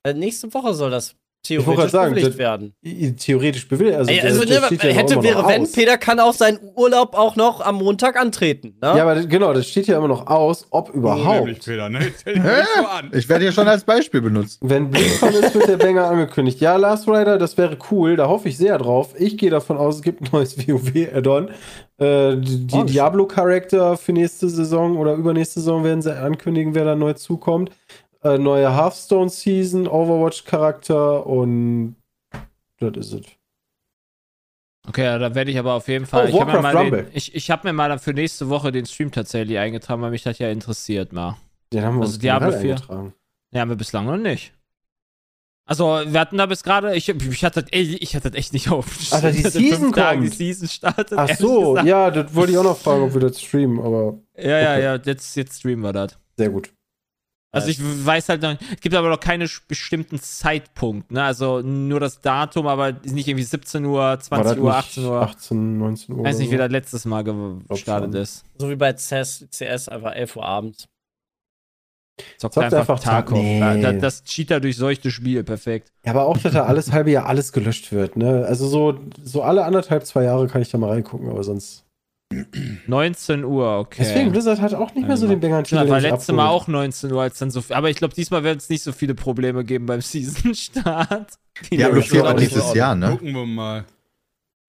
[0.04, 2.74] äh, nächste Woche soll das theoretisch sagen, bewilligt werden.
[3.18, 3.96] Theoretisch bewilligt.
[3.96, 5.72] Also, Ey, also der ne, steht ja hätte, immer wäre wenn, aus.
[5.72, 8.68] Peter kann auch seinen Urlaub auch noch am Montag antreten.
[8.80, 8.94] Ne?
[8.96, 11.64] Ja, aber das- genau, das steht ja immer noch aus, ob Oh, überhaupt.
[11.64, 12.00] Peter, ne?
[13.12, 14.58] Ich werde hier schon als Beispiel benutzt.
[14.62, 16.60] Wenn BlizzCon ist, wird der Banger angekündigt.
[16.60, 19.14] Ja, Last Rider, das wäre cool, da hoffe ich sehr drauf.
[19.18, 21.48] Ich gehe davon aus, es gibt ein neues WoW-Add-on.
[21.98, 26.84] Äh, die die Oh, Diablo-Charakter für nächste Saison oder übernächste Saison werden sie ankündigen, wer
[26.84, 27.70] da neu zukommt.
[28.24, 31.96] Äh, neue Hearthstone-Season, Overwatch-Charakter und
[32.78, 33.26] das ist es.
[34.88, 36.26] Okay, ja, da werde ich aber auf jeden Fall.
[36.26, 39.12] Oh, ich habe mir, den- ich, ich hab mir mal für nächste Woche den Stream
[39.12, 41.36] tatsächlich eingetragen, weil mich das ja interessiert mal.
[41.72, 42.74] Den haben wir Also uns Diablo generell 4.
[42.74, 43.14] eingetragen.
[43.52, 44.52] Ja, haben wir bislang noch nicht.
[45.64, 49.12] Also, wir hatten da bis gerade, ich, ich, hatte, ich hatte das echt nicht auf.
[49.12, 50.22] Alter, die Season Tagen.
[50.22, 51.12] Die Season startet.
[51.16, 54.58] Ach so, ja, das wollte ich auch noch fragen, ob wir das streamen, aber Ja,
[54.58, 54.82] ja, Okay.
[54.82, 56.18] ja, jetzt, jetzt streamen wir das.
[56.36, 56.72] sehr gut.
[57.54, 61.22] Also ich weiß halt noch, es gibt aber noch keinen bestimmten Zeitpunkt, ne?
[61.22, 65.04] Also nur das Datum, aber nicht irgendwie 17 Uhr, War 20 das Uhr, nicht 18
[65.04, 65.20] Uhr.
[65.20, 66.18] 18, 19 Uhr.
[66.20, 67.22] Ich weiß nicht, wie das letztes Mal
[67.68, 68.44] gestartet ist.
[68.56, 70.88] So wie bei CS, CS einfach 11 Uhr abends.
[72.38, 73.38] Zockt, Zockt einfach, einfach Tag- Tarkov.
[73.38, 73.82] Nee.
[73.82, 75.92] Das, das Cheater durchseuchte Spiel, perfekt.
[76.04, 78.44] Ja, aber auch, dass da alles halbe Jahr alles gelöscht wird, ne?
[78.46, 81.84] Also so, so alle anderthalb, zwei Jahre kann ich da mal reingucken, aber sonst.
[82.86, 84.02] 19 Uhr, okay.
[84.04, 87.12] Deswegen, Blizzard hat auch nicht mehr so den banger Ja, war letztes Mal auch 19
[87.12, 87.76] Uhr, als dann so viel.
[87.76, 91.32] Aber ich glaube, diesmal wird es nicht so viele Probleme geben beim Season-Start.
[91.70, 92.74] Diablo Ja, 4 war auch dieses so.
[92.74, 93.10] Jahr, ne?
[93.10, 93.84] Gucken wir mal.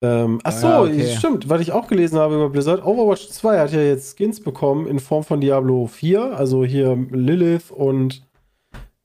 [0.02, 1.16] Ähm, ach so, Ah, okay.
[1.16, 2.84] stimmt, was ich auch gelesen habe über Blizzard.
[2.84, 7.70] Overwatch 2 hat ja jetzt Skins bekommen in Form von Diablo 4, also hier Lilith
[7.70, 8.22] und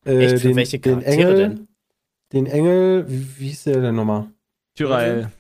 [0.06, 1.38] äh, Echt, für den, welche den Charaktere Engel.
[1.38, 1.68] denn?
[2.34, 4.28] Den Engel, wie, wie hieß der denn nochmal?
[4.76, 5.32] Tyrael.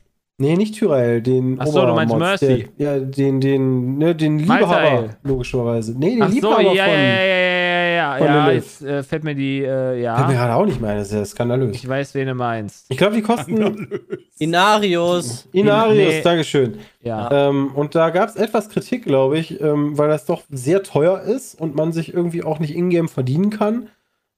[0.41, 2.69] Nee, nicht Tyrael, den Ach so, du meinst Mercy.
[2.79, 4.39] Der, ja, den, den, ne, den.
[4.39, 5.99] Liebhaber, logischerweise.
[5.99, 6.93] Nee, den Ach so, Liebhaber ja, von.
[6.93, 8.45] ja, ja, ja, ja, ja.
[8.47, 8.63] Lilith.
[8.63, 10.27] Jetzt äh, fällt mir die, äh, Fällt mir ja.
[10.31, 11.75] gerade auch nicht mehr ein, das ist ja skandalös.
[11.75, 12.85] Ich weiß, wen du meinst.
[12.87, 13.99] Ich glaube, die kosten.
[14.39, 15.49] Inarius.
[15.51, 16.21] Inarius, Nee.
[16.21, 16.79] Dankeschön.
[17.01, 17.49] Ja.
[17.49, 21.19] Ähm, und da gab es etwas Kritik, glaube ich, ähm, weil das doch sehr teuer
[21.21, 23.89] ist und man sich irgendwie auch nicht ingame verdienen kann.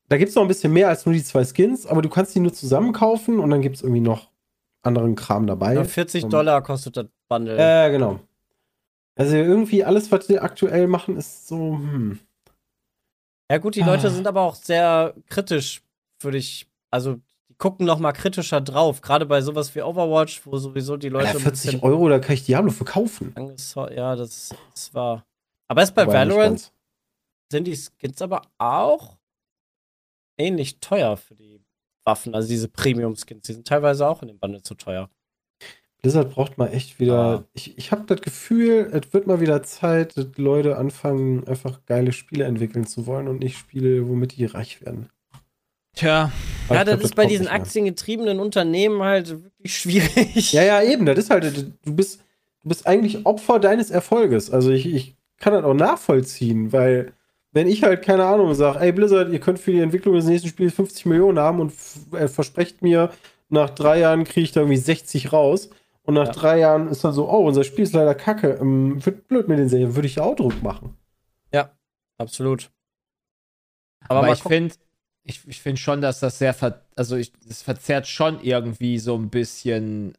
[0.10, 2.34] Da gibt es noch ein bisschen mehr als nur die zwei Skins, aber du kannst
[2.34, 4.30] die nur zusammen kaufen und dann gibt es irgendwie noch
[4.84, 5.75] anderen Kram dabei.
[5.75, 7.57] Ja, 40 Ähm, Dollar kostet das Bundle.
[7.57, 8.19] Äh, genau.
[9.15, 12.19] Also irgendwie alles, was die aktuell machen, ist so, hm.
[13.51, 14.09] Ja gut, die Leute Ah.
[14.09, 15.84] sind aber auch sehr kritisch,
[16.21, 17.19] würde ich, also
[17.49, 21.32] die gucken noch mal kritischer drauf, gerade bei sowas wie Overwatch, wo sowieso die Leute
[21.32, 23.36] ein 40 bisschen Euro, da kann ich Diablo verkaufen.
[23.93, 25.25] Ja, das, das war.
[25.67, 26.71] Aber ist bei Aber Valorant
[27.51, 29.17] sind die Skins aber auch
[30.38, 31.51] ähnlich teuer für die
[32.04, 35.10] Waffen, also diese Premium-Skins, die sind teilweise auch in dem Bundle zu teuer.
[36.02, 37.20] Blizzard braucht mal echt wieder.
[37.20, 37.43] Ah.
[37.54, 42.12] Ich, ich habe das Gefühl, es wird mal wieder Zeit, dass Leute anfangen, einfach geile
[42.12, 45.10] Spiele entwickeln zu wollen und nicht Spiele, womit die reich werden.
[45.93, 46.32] Tja,
[46.68, 50.54] Aber ja, das glaub, ist bei kommt diesen aktiengetriebenen Unternehmen halt wirklich schwierig.
[50.54, 51.06] Ja, ja, eben.
[51.06, 51.43] Das ist halt,
[51.84, 52.22] du bist,
[52.64, 54.49] du bist eigentlich Opfer deines Erfolges.
[54.49, 57.14] Also ich, ich kann das auch nachvollziehen, weil
[57.54, 60.47] wenn ich halt, keine Ahnung, sage, ey Blizzard, ihr könnt für die Entwicklung des nächsten
[60.49, 61.74] Spiels 50 Millionen haben und
[62.14, 63.12] äh, versprecht mir,
[63.49, 65.70] nach drei Jahren kriege ich da irgendwie 60 raus.
[66.04, 66.32] Und nach Ja.
[66.32, 68.58] drei Jahren ist dann so, oh, unser Spiel ist leider kacke.
[68.60, 70.97] Ähm, wird blöd mit den Serien, würde ich ja auch Druck machen.
[72.18, 72.70] Absolut.
[74.08, 74.76] aber, Aber ich finde,
[75.24, 79.16] ich, ich finde schon, dass das sehr, ver also ich, das verzerrt schon irgendwie so
[79.16, 80.16] ein bisschen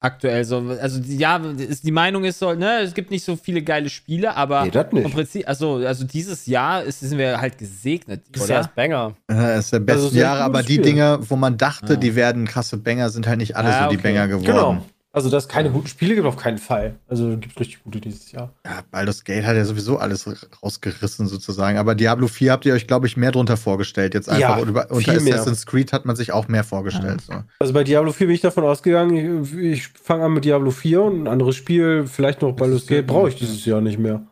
[0.00, 3.36] aktuell so, also die- ja, ist- die Meinung ist so, ne, es gibt nicht so
[3.36, 5.14] viele geile Spiele, aber Nee, das im nicht.
[5.14, 9.14] Prinzip, also, also dieses Jahr ist, sind wir halt gesegnet, Das ist ja Banger.
[9.26, 10.84] Das ist der besten Also Jahre, aber die Spiel.
[10.84, 11.96] Dinge, wo man dachte, Ah.
[11.96, 14.08] die werden krasse Banger, sind halt nicht alle Ah, so die okay.
[14.12, 14.44] Banger geworden.
[14.46, 14.84] Genau.
[15.16, 16.96] Also, dass es keine guten Spiele gibt, auf keinen Fall.
[17.08, 18.52] Also, gibt es richtig gute dieses Jahr.
[18.66, 20.28] Ja, Baldur's Gate hat ja sowieso alles
[20.62, 21.78] rausgerissen sozusagen.
[21.78, 24.12] Aber Diablo 4 habt ihr euch, glaube ich, mehr drunter vorgestellt.
[24.12, 25.36] Jetzt einfach Ja, und über, unter viel mehr.
[25.36, 27.22] Assassin's Creed hat man sich auch mehr vorgestellt.
[27.22, 27.32] So.
[27.60, 31.00] Also bei Diablo 4 bin ich davon ausgegangen, ich, ich fange an mit Diablo 4
[31.00, 33.46] und ein anderes Spiel, vielleicht noch Baldur's Gate, ja brauche ich ja.
[33.46, 34.26] dieses Jahr nicht mehr.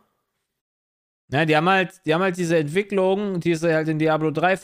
[1.31, 4.57] Ja, die haben halt, die haben halt diese Entwicklung, die sie halt in Diablo 3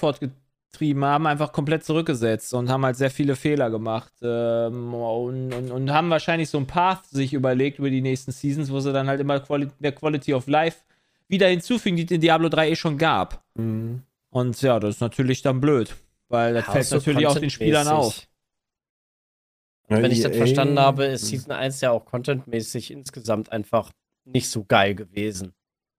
[0.72, 4.12] fortgetrieben haben, einfach komplett zurückgesetzt und haben halt sehr viele Fehler gemacht.
[4.22, 8.72] Ähm, und, und, und haben wahrscheinlich so ein Path sich überlegt über die nächsten Seasons,
[8.72, 10.80] wo sie dann halt immer Quali der Quality of Life
[11.28, 13.44] wieder hinzufügen, die es in Diablo 3 eh schon gab.
[13.56, 14.02] Mhm.
[14.30, 15.94] Und ja, das ist natürlich dann blöd,
[16.30, 18.16] weil das Ja, fällt so natürlich auch den Spielern auf.
[18.16, 18.28] contentmäßig.
[19.90, 21.28] Wenn ich das EA, verstanden habe, ist Mhm.
[21.28, 23.92] Season 1 ja auch contentmäßig insgesamt einfach
[24.24, 25.54] nicht so geil gewesen.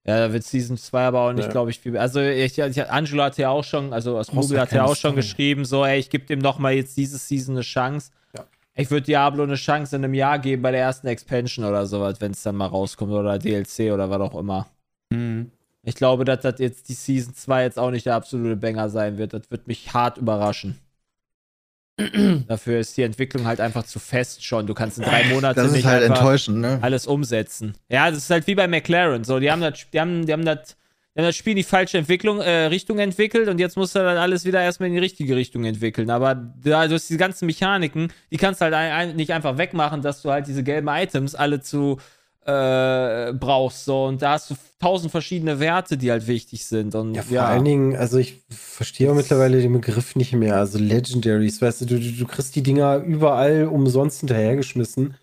[0.05, 1.51] Ja, da wird Season 2 aber auch nicht, Ja.
[1.53, 1.97] glaube ich, viel.
[1.97, 4.83] Also, ich, ich, Angelo hat ja auch schon, also aus Brauchst Google ja hat ja
[4.85, 5.15] auch schon Story.
[5.17, 8.11] geschrieben, so, ey, ich gebe dem noch mal jetzt diese Season eine Chance.
[8.37, 8.45] Ja.
[8.75, 12.21] Ich würde Diablo eine Chance in einem Jahr geben bei der ersten Expansion oder sowas,
[12.21, 14.67] wenn es dann mal rauskommt oder DLC oder was auch immer.
[15.11, 15.53] Mhm.
[15.85, 19.19] Ich glaube, dass das jetzt die Season 2 jetzt auch nicht der absolute Banger sein
[19.19, 19.35] wird.
[19.35, 20.79] Das wird mich hart überraschen.
[22.49, 24.67] Dafür ist die Entwicklung halt einfach zu fest schon.
[24.67, 26.79] Du kannst in drei Monaten Das ist halt enttäuschend, ne?
[26.81, 27.75] alles umsetzen.
[27.89, 29.25] Ja, das ist halt wie bei McLaren.
[29.25, 30.77] So, die haben das, die haben, die haben das,
[31.15, 33.99] die haben das Spiel in die falsche Entwicklung, äh, Richtung entwickelt und jetzt musst du
[33.99, 36.09] dann alles wieder erstmal in die richtige Richtung entwickeln.
[36.09, 39.59] Aber da, du hast diese ganzen Mechaniken, die kannst du halt ein, ein, nicht einfach
[39.59, 41.99] wegmachen, dass du halt diese gelben Items alle zu
[42.45, 43.85] äh, brauchst.
[43.85, 46.95] So, und da hast du tausend verschiedene Werte, die halt wichtig sind.
[46.95, 50.57] Und Ja, vor allen Dingen, also ich verstehe auch mittlerweile den Begriff nicht mehr.
[50.57, 55.15] Also Legendaries, weißt du, du, du kriegst die Dinger überall umsonst hinterhergeschmissen.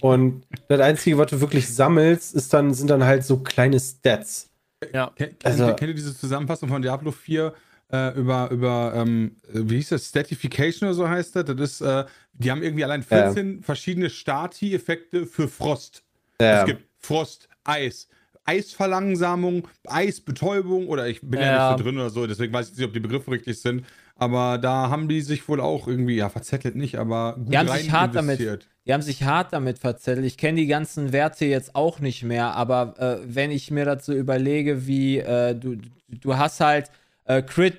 [0.00, 4.48] Und das Einzige, was du wirklich sammelst, ist dann, sind dann halt so kleine Stats.
[4.94, 5.12] Ja.
[5.42, 7.52] Also- kennt, ihr diese Zusammenfassung von Diablo 4
[7.92, 11.44] äh, über, über ähm, wie hieß das, Statification oder so heißt das?
[11.44, 16.04] Das ist, äh, die haben irgendwie allein 14 verschiedene Stati-Effekte für Frost.
[16.40, 16.60] Ja.
[16.60, 18.08] Es gibt Frost, Eis,
[18.44, 21.68] Eisverlangsamung, Eisbetäubung oder ich bin ja, Ja.
[21.70, 23.84] nicht so drin oder so, deswegen weiß ich nicht, ob die Begriffe richtig sind.
[24.16, 27.68] Aber da haben die sich wohl auch irgendwie, ja, verzettelt nicht, aber gut Die haben
[27.68, 28.66] sich hart damit- investiert.
[28.86, 30.26] Die haben sich hart damit verzettelt.
[30.26, 34.12] Ich kenne die ganzen Werte jetzt auch nicht mehr, aber äh, wenn ich mir dazu
[34.12, 35.76] überlege, wie äh, du,
[36.08, 36.90] du hast halt
[37.24, 37.78] äh, Crit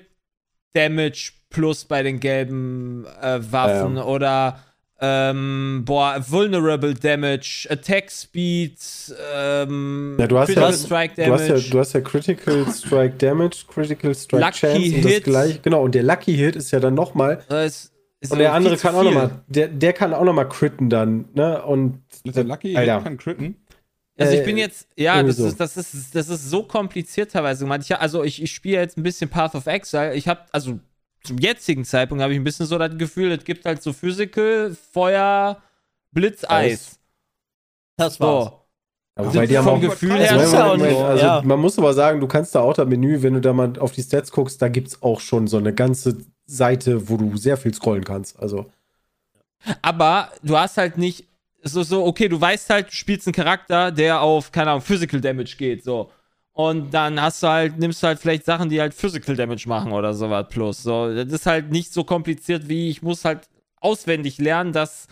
[0.74, 4.58] Damage plus bei den gelben äh, Waffen oder
[5.04, 8.78] ähm, boah, Vulnerable Damage, Attack Speed,
[9.36, 11.64] ähm, Ja, du hast Critical ja, Strike du hast Damage.
[11.64, 15.24] ja, du hast ja Critical Strike Damage, Critical Strike Lucky Chance und das Hit.
[15.24, 15.58] gleiche.
[15.60, 17.42] Genau, und der Lucky Hit ist ja dann nochmal.
[18.30, 21.60] Und der andere kann auch nochmal, der, der kann auch nochmal critten dann, ne?
[21.64, 23.00] Und Der Lucky Alter.
[23.00, 23.56] kann critten.
[24.16, 25.46] Also ich Äh, bin jetzt, ja, das, so.
[25.48, 27.80] ist, das, ist, das ist so kompliziert teilweise gemacht.
[27.82, 30.14] Ich, also ich, ich spiele jetzt ein bisschen Path of Exile.
[30.14, 30.78] Ich habe, also
[31.24, 34.76] zum jetzigen Zeitpunkt habe ich ein bisschen so das Gefühl, es gibt halt so Physical,
[34.92, 35.62] Feuer,
[36.10, 36.98] Blitz, Eis.
[37.96, 38.46] Das war's.
[38.46, 38.60] So.
[39.16, 41.42] aber bei dir haben vom auch Gefühl Also her also ja.
[41.44, 43.92] man muss aber sagen, du kannst da auch das Menü, wenn du da mal auf
[43.92, 47.56] die Stats guckst, da gibt es auch schon so eine ganze Seite, wo du sehr
[47.56, 48.38] viel scrollen kannst.
[48.40, 48.70] Also
[49.82, 51.26] Aber du hast halt nicht
[51.62, 55.20] so, so, okay, du weißt halt, du spielst einen Charakter, der auf, keine Ahnung, Physical
[55.20, 56.10] Damage geht, so.
[56.54, 59.92] Und dann hast du halt, nimmst du halt vielleicht Sachen, die halt Physical Damage machen
[59.92, 60.82] oder sowas plus.
[60.82, 63.48] So, das ist halt nicht so kompliziert wie, ich muss halt
[63.80, 65.08] auswendig lernen, dass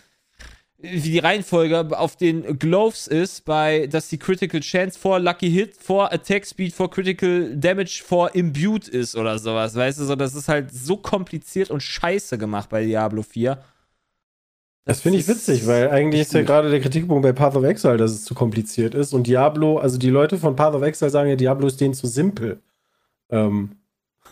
[0.81, 5.75] wie die Reihenfolge auf den Gloves ist, bei, dass die Critical Chance vor Lucky Hit,
[5.75, 10.33] vor Attack Speed, vor Critical Damage, vor Imbued ist oder sowas, weißt du, so, das
[10.33, 13.63] ist halt so kompliziert und scheiße gemacht bei Diablo 4.
[14.85, 17.97] Das finde ich witzig, weil eigentlich ist ja gerade der Kritikpunkt bei Path of Exile,
[17.97, 19.13] dass es zu kompliziert ist.
[19.13, 22.07] Und Diablo, also die Leute von Path of Exile sagen ja, Diablo ist denen zu
[22.07, 22.61] simpel.
[23.29, 23.75] Ähm,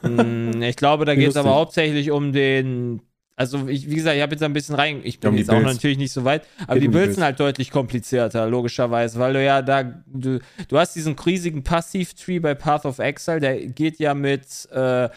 [0.01, 3.01] Hm, ich glaube, da geht es aber hauptsächlich um den.
[3.35, 4.99] Also, ich, wie gesagt, ich habe jetzt ein bisschen rein.
[5.03, 7.15] Ich bin um jetzt auch natürlich nicht so weit, aber Geht die um Builds.
[7.15, 9.83] sind halt deutlich komplizierter, logischerweise, weil du ja da.
[10.07, 14.67] Du, du hast diesen riesigen Passiv-Tree bei Path of Exile, der geht ja mit.
[14.71, 15.09] Äh,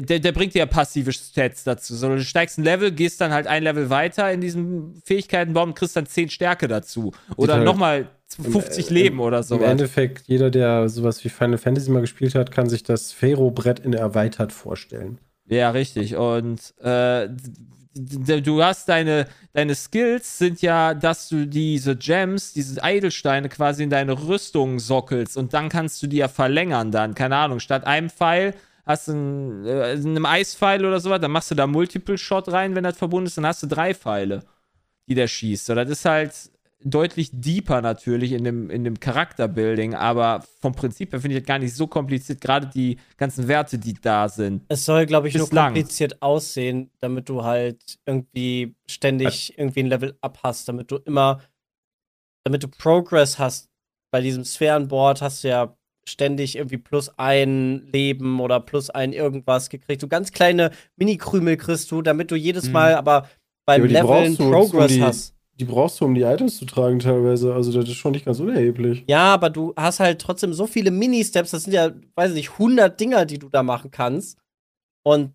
[0.00, 1.94] der, der, bringt dir ja passive Stats dazu.
[1.94, 5.74] So, du steigst ein Level, gehst dann halt ein Level weiter in diesem Fähigkeitenbaum und
[5.74, 7.12] kriegst dann 10 Stärke dazu.
[7.36, 9.68] Oder halt nochmal 50 im- Leben oder Im sowas.
[9.70, 13.92] Endeffekt, jeder, der sowas wie Final Fantasy mal gespielt hat, kann sich das Pharaoh-Brett in
[13.92, 15.18] erweitert vorstellen.
[15.48, 16.16] Ja, richtig.
[16.16, 17.28] Und äh,
[17.94, 23.90] du hast deine, deine Skills sind ja, dass du diese Gems, diese Edelsteine quasi in
[23.90, 27.14] deine Rüstung sockelst und dann kannst du die ja verlängern dann.
[27.14, 28.54] Keine Ahnung, statt einem Pfeil
[28.86, 32.74] hast du einen, äh, einem Eispfeil oder sowas, dann machst du da Multiple Shot rein,
[32.74, 34.44] wenn das verbunden ist, dann hast du drei Pfeile,
[35.08, 35.66] die der schießt.
[35.66, 36.32] So, das ist halt
[36.84, 41.48] deutlich deeper natürlich in dem, in dem Charakterbuilding, aber vom Prinzip her finde ich das
[41.48, 44.62] gar nicht so kompliziert, gerade die ganzen Werte, die da sind.
[44.68, 45.74] Es soll, glaube ich, nur Bislang.
[45.74, 51.40] kompliziert aussehen, damit du halt irgendwie ständig irgendwie ein Level up hast, damit du immer,
[52.44, 53.68] damit du Progress hast.
[54.12, 55.76] Bei diesem Sphärenboard hast du ja
[56.08, 60.02] ständig irgendwie plus ein Leben oder plus ein irgendwas gekriegt.
[60.02, 62.72] Du ganz kleine Mini-Krümel kriegst du, damit du jedes Mhm.
[62.72, 63.28] Mal aber
[63.66, 65.32] beim die Leveln Progress um die- hast.
[65.58, 67.54] Die brauchst du, um die Items zu tragen teilweise.
[67.54, 69.04] Also das ist schon nicht ganz unerheblich.
[69.08, 72.50] Ja, aber du hast halt trotzdem so viele Mini-Steps, das sind ja, weiß ich nicht,
[72.58, 74.38] 100 Dinger, die du da machen kannst.
[75.02, 75.32] Und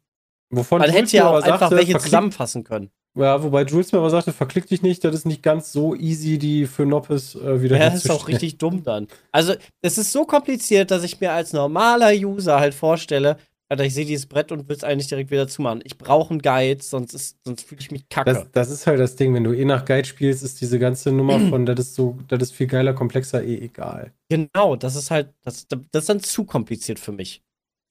[0.52, 2.92] Wovon man hätte ja auch einfach welche zusammenfassen können.
[3.14, 6.38] Ja, wobei Jules mir aber sagte, verklick dich nicht, das ist nicht ganz so easy,
[6.38, 9.08] die für Noppes äh, wieder Ja, das ist auch richtig dumm dann.
[9.34, 13.38] Also, es ist so kompliziert, dass ich mir als normaler User halt vorstelle,
[13.68, 15.82] Alter, ich sehe dieses Brett und will es eigentlich direkt wieder zumachen.
[15.86, 18.32] Ich brauche einen Guide, sonst, ist- sonst fühle ich mich kacke.
[18.34, 21.12] Das, das ist halt das Ding, wenn du eh nach Guide spielst, ist diese ganze
[21.12, 24.14] Nummer von, das ist so, das ist viel geiler, komplexer, eh egal.
[24.30, 27.42] genau, das ist halt, das, das ist dann zu kompliziert für mich.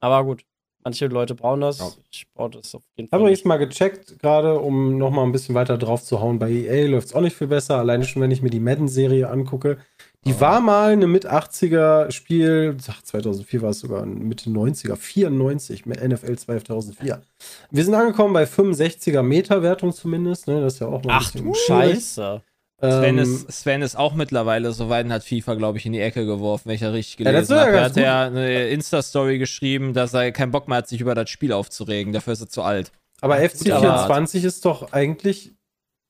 [0.01, 0.45] Aber gut,
[0.85, 1.78] manche Leute brauchen das.
[1.78, 1.91] Ja.
[2.11, 3.33] Ich brauche das auf jeden Habe Fall.
[3.33, 6.39] ich mal gecheckt, gerade um nochmal ein bisschen weiter drauf zu hauen.
[6.39, 7.78] Bei EA läuft es auch nicht viel besser.
[7.78, 9.78] Alleine schon, wenn ich mir die Madden-Serie angucke.
[10.26, 15.87] Die war mal eine mit 80er Spiel, ach, 2004 war es sogar, Mitte 90er, 94
[15.87, 17.22] mit NFL 2004.
[17.70, 20.61] Wir sind angekommen bei 65er Meterwertung zumindest, ne?
[20.61, 21.55] Das ist ja auch noch ein Ach du.
[21.55, 22.43] Scheiße.
[22.81, 25.93] Sven, Ähm, ist, Sven ist auch mittlerweile so weit und hat FIFA, glaube ich, in
[25.93, 27.70] die Ecke geworfen, wenn ich ja richtig das gelesen ist ja habe.
[27.76, 31.28] Er hat ja eine Insta-Story geschrieben, dass er keinen Bock mehr hat, sich über das
[31.31, 32.12] Spiel aufzuregen.
[32.12, 32.91] Dafür ist er zu alt.
[33.20, 35.53] aber aber- FC24 ist doch eigentlich,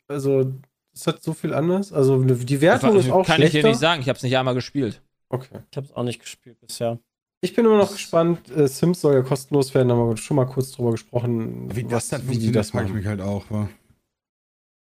[0.08, 0.52] also,
[0.94, 1.92] ist das so viel anders?
[1.92, 3.58] Also, die Wertung ist auch Kann schlechter.
[3.58, 5.02] ich dir nicht sagen, ich habe es nicht einmal gespielt.
[5.28, 5.58] Okay.
[5.70, 6.98] Ich hab's auch nicht gespielt bisher.
[7.42, 8.50] Ich bin immer noch gespannt.
[8.54, 11.74] Äh, Sims soll ja kostenlos werden, da haben wir schon mal kurz drüber gesprochen.
[11.74, 12.98] Wie das dann wie die funktioniert, das frage ich machen.
[12.98, 13.44] mich halt auch.
[13.48, 13.68] Wa?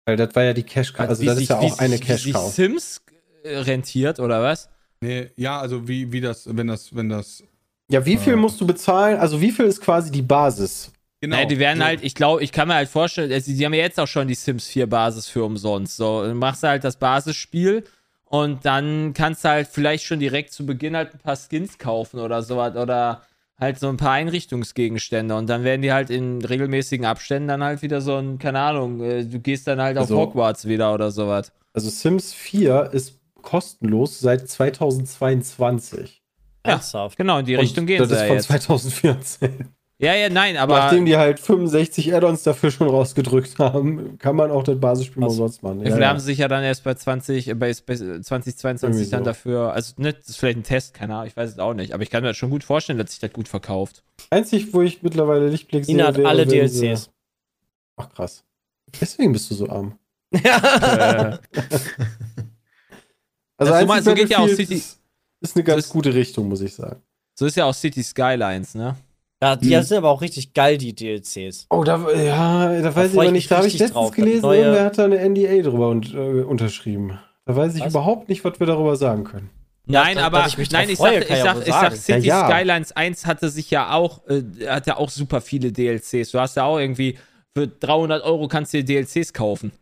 [0.04, 1.08] Weil das war ja die Cash Cow.
[1.08, 2.52] Also, Wie das sich- ist ja wie auch eine sich- Cash wie Cow.
[2.52, 3.02] Sims
[3.44, 4.68] äh, rentiert, oder was?
[5.00, 7.42] Nee, ja, also wie, wie das, wenn das, wenn das.
[7.88, 8.36] Ja, wie viel Äh.
[8.36, 9.18] musst du bezahlen?
[9.18, 10.92] Also, wie viel ist quasi die Basis?
[11.20, 11.36] Genau.
[11.36, 11.84] Naja, die werden so.
[11.84, 14.26] halt, ich glaube, ich kann mir halt vorstellen, also die haben ja jetzt auch schon
[14.26, 15.96] die Sims 4 Basis für umsonst.
[15.96, 17.84] So, dann machst du halt das Basisspiel
[18.24, 22.18] und dann kannst du halt vielleicht schon direkt zu Beginn halt ein paar Skins kaufen
[22.18, 23.22] oder sowas oder
[23.62, 27.80] halt so ein paar Einrichtungsgegenstände und dann werden die halt in regelmäßigen Abständen dann halt
[27.80, 31.10] wieder so ein, keine Ahnung, äh, du gehst dann halt Also- auf Hogwarts wieder oder
[31.10, 31.52] sowas.
[31.72, 36.22] Also, Sims 4 ist kostenlos seit 2022.
[36.64, 37.16] Ja, Ernsthaft.
[37.16, 38.46] Genau, in die Und Richtung gehen Das ist ja von jetzt.
[38.46, 39.68] 2014.
[40.02, 44.50] Ja, ja, nein, aber Nachdem die halt 65 Add-ons dafür schon rausgedrückt haben, kann man
[44.50, 45.34] auch das Basisspiel mal Was?
[45.34, 45.80] umsonst machen.
[45.84, 49.10] Wie viele haben sie sich ja dann erst bei 20, äh, bei, bei 2022 Irgendwie
[49.10, 49.24] dann so.
[49.26, 51.94] dafür, also ne, das ist vielleicht ein Test, keine Ahnung, ich weiß es auch nicht,
[51.94, 54.02] aber ich kann mir das schon gut vorstellen, dass sich das gut verkauft.
[54.30, 57.10] Einzig, wo ich mittlerweile Lichtblick sehe, Ina hat alle wenn sie- DLCs.
[57.96, 58.42] Ach, krass.
[59.00, 59.96] Deswegen bist du so arm.
[60.34, 61.38] Also,
[63.58, 64.98] Das so einzig mal- so geht ja auch City- Ist,
[65.40, 67.00] ist eine ganz ist- gute Richtung, muss ich sagen.
[67.38, 68.96] so ist ja auch City Skylines, ne?
[69.42, 69.82] Ja, die Hm.
[69.82, 71.66] sind aber auch richtig geil, die DLCs.
[71.68, 73.50] Oh, da, ja, da weiß ich freu ich aber nicht.
[73.50, 74.10] Da habe ich letztens drauf.
[74.12, 77.18] Gelesen, neue- irgendwer hat da eine NDA drüber und, äh, unterschrieben.
[77.44, 77.90] Da weiß ich Was?
[77.92, 79.50] überhaupt nicht, was wir darüber sagen können.
[79.86, 81.96] Nein, dass- aber ich mich nein, ich freue, sag, ich ja sag, ich sag.
[81.96, 82.56] City Ja, ja.
[82.56, 86.30] Skylines 1 hatte sich ja auch, äh, hat ja auch super viele DLCs.
[86.30, 87.18] Du hast ja auch irgendwie
[87.52, 89.72] für 300 Euro kannst du dir DLCs kaufen.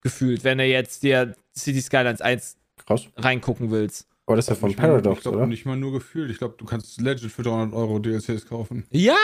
[0.00, 3.02] Gefühlt, wenn du jetzt dir City Skylines 1 Krass.
[3.18, 4.06] reingucken willst.
[4.26, 5.46] Aber das ist ja von Ich Paradox, ich glaube oder?
[5.46, 6.30] nicht mal nur gefühlt.
[6.30, 8.86] Ich glaube, du kannst legit für 300 Euro DLCs kaufen.
[8.90, 9.16] Ja!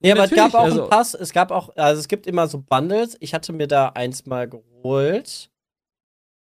[0.00, 2.46] Ja, aber es gab auch also- einen Pass, es gab auch, also es gibt immer
[2.46, 3.16] so Bundles.
[3.20, 5.50] Ich hatte mir da eins mal geholt,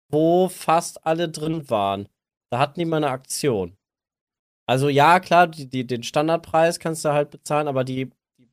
[0.09, 2.07] wo fast alle drin waren.
[2.51, 3.77] Da hatten die mal eine Aktion.
[4.67, 8.09] Also ja, klar, die, die, den Standardpreis kannst du halt bezahlen, aber die,
[8.39, 8.49] die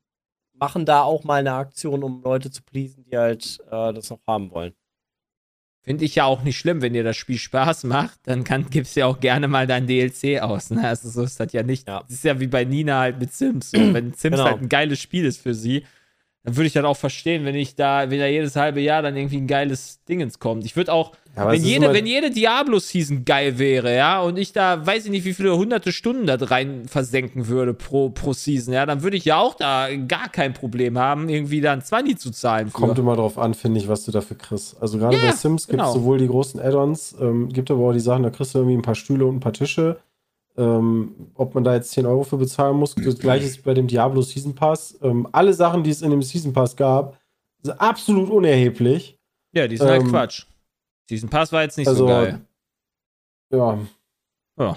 [0.53, 4.19] machen da auch mal eine Aktion, um Leute zu pleasen, die halt äh, das noch
[4.27, 4.73] haben wollen.
[5.83, 8.95] Finde ich ja auch nicht schlimm, wenn dir das Spiel Spaß macht, dann kann, gibst
[8.95, 10.69] du ja auch gerne mal dein DLC aus.
[10.69, 10.87] Ne?
[10.87, 11.87] Also so ist das ja nicht.
[11.87, 12.01] Ja.
[12.01, 13.71] Das ist ja wie bei Nina halt mit Sims.
[13.71, 13.93] So.
[13.93, 14.43] Wenn Sims Genau.
[14.45, 15.83] halt ein geiles Spiel ist für sie,
[16.43, 19.15] dann würde ich das auch verstehen, wenn ich da, wenn da jedes halbe Jahr dann
[19.15, 20.65] irgendwie ein geiles Dingens kommt.
[20.65, 24.85] Ich würde auch, aber wenn jede, wenn jede Diablo-Season geil wäre, ja, und ich da,
[24.85, 28.85] weiß ich nicht, wie viele hunderte Stunden da rein versenken würde pro, pro Season, ja,
[28.85, 32.67] dann würde ich ja auch da gar kein Problem haben, irgendwie dann 20 zu zahlen.
[32.67, 32.73] Für.
[32.73, 34.81] Kommt immer drauf an, finde ich, was du dafür kriegst.
[34.81, 35.93] Also gerade Ja, bei Sims gibt es genau.
[35.93, 38.81] sowohl die großen Add-ons, ähm, gibt aber auch die Sachen, da kriegst du irgendwie ein
[38.81, 39.97] paar Stühle und ein paar Tische.
[40.57, 43.87] Ähm, ob man da jetzt 10 Euro für bezahlen muss, das gleiche ist bei dem
[43.87, 44.97] Diablo Season Pass.
[45.01, 47.17] Ähm, alle Sachen, die es in dem Season Pass gab,
[47.63, 49.17] sind absolut unerheblich.
[49.53, 50.45] Ja, die sind halt Ähm, Quatsch.
[51.11, 52.41] Diesen Pass war jetzt nicht also, so geil.
[53.51, 53.77] Ja,
[54.57, 54.75] Bin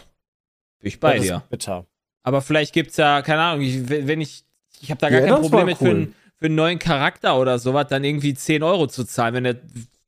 [0.83, 1.37] ich bei das dir.
[1.37, 1.87] ist bitter.
[2.23, 4.45] Aber vielleicht gibt's ja, keine Ahnung, ich, wenn ich,
[4.81, 5.91] ich habe da gar kein Add-ons Problem mit für, cool.
[5.91, 9.57] einen, für einen neuen Charakter oder sowas, dann irgendwie 10 Euro zu zahlen, wenn der,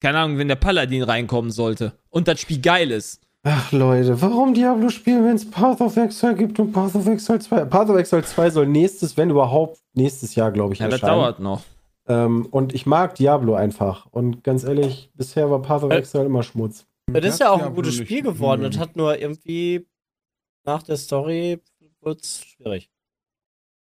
[0.01, 3.21] keine Ahnung, wenn der Paladin reinkommen sollte und das Spiel geil ist.
[3.45, 7.39] Ach Leute, warum Diablo spielen, wenn es Path of Exile gibt und Path of Exile
[7.39, 7.67] 2?
[7.67, 11.21] Path of Exile 2 soll nächstes, wenn überhaupt, nächstes Jahr, glaube ich, Ja, das erscheinen.
[11.21, 11.63] dauert noch.
[12.09, 14.07] Ähm, und ich mag Diablo einfach.
[14.13, 16.87] Und ganz ehrlich, bisher war Path of Äh, Exile immer Schmutz.
[17.13, 18.63] Das ist ja auch ein gutes Spiel geworden.
[18.63, 19.87] Das hat nur irgendwie
[20.65, 21.61] nach der Story
[22.01, 22.91] wird's schwierig.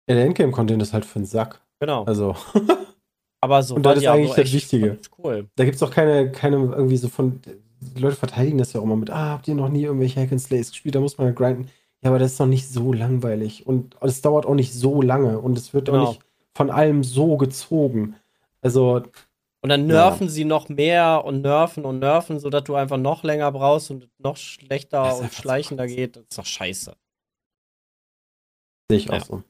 [0.08, 1.60] Ja, der Endgame-Content ist halt für den Sack.
[1.80, 2.04] Genau.
[2.04, 2.34] Also,
[3.42, 4.98] Aber so und das ist Diablo eigentlich das Wichtige.
[5.18, 5.48] Cool.
[5.56, 7.40] da gibt es auch keine, keine irgendwie so von.
[7.82, 10.32] Die Leute verteidigen das ja auch immer mit, ah, habt ihr noch nie irgendwelche Hack
[10.32, 10.94] and Slays gespielt?
[10.94, 11.70] Da muss man halt grinden.
[12.02, 13.66] Ja, aber das ist doch nicht so langweilig.
[13.66, 15.38] Und es dauert auch nicht so lange.
[15.38, 16.04] Und es wird Genau.
[16.04, 16.20] auch nicht
[16.56, 18.16] von allem so gezogen.
[18.60, 19.02] Also,
[19.62, 20.08] Und dann Ja.
[20.10, 24.08] nerven sie noch mehr und nerven und nerven, sodass du einfach noch länger brauchst und
[24.18, 25.96] noch schlechter und so schleichender krass.
[25.96, 26.16] geht.
[26.16, 26.96] Das ist doch scheiße.
[28.90, 29.24] sehe ich auch Ja.
[29.24, 29.42] so.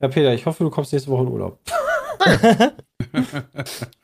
[0.00, 1.58] Ja, Peter, ich hoffe, du kommst nächste Woche in Urlaub.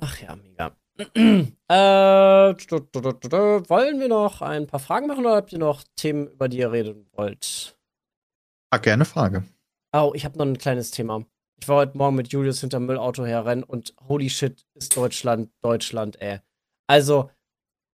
[0.00, 0.76] Ach ja, mega.
[0.98, 3.68] äh, du- du- du- du- du.
[3.70, 6.70] wollen wir noch ein paar Fragen machen oder habt ihr noch Themen, über die ihr
[6.72, 7.76] reden wollt?
[8.70, 9.44] Ah, gerne Frage.
[9.96, 11.24] Oh, ich habe noch ein kleines Thema.
[11.60, 16.20] Ich war heute Morgen mit Julius hinterm Müllauto herrennen und holy shit, ist Deutschland, Deutschland,
[16.20, 16.40] ey.
[16.88, 17.30] Also,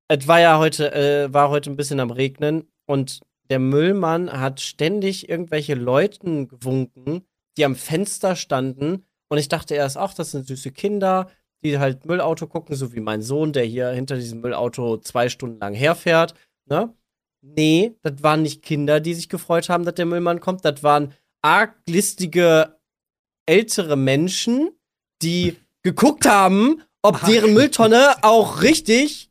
[0.07, 3.19] es war ja heute, äh, war heute ein bisschen am Regnen und
[3.49, 7.27] der Müllmann hat ständig irgendwelche Leuten gewunken,
[7.57, 9.05] die am Fenster standen.
[9.27, 11.29] Und ich dachte erst, ach, das sind süße Kinder,
[11.65, 15.59] die halt Müllauto gucken, so wie mein Sohn, der hier hinter diesem Müllauto zwei Stunden
[15.59, 16.33] lang herfährt.
[16.65, 16.95] Ne?
[17.41, 20.63] Nee, das waren nicht Kinder, die sich gefreut haben, dass der Müllmann kommt.
[20.63, 22.77] Das waren arglistige
[23.45, 24.69] ältere Menschen,
[25.21, 29.29] die geguckt haben, ob deren Mülltonne auch richtig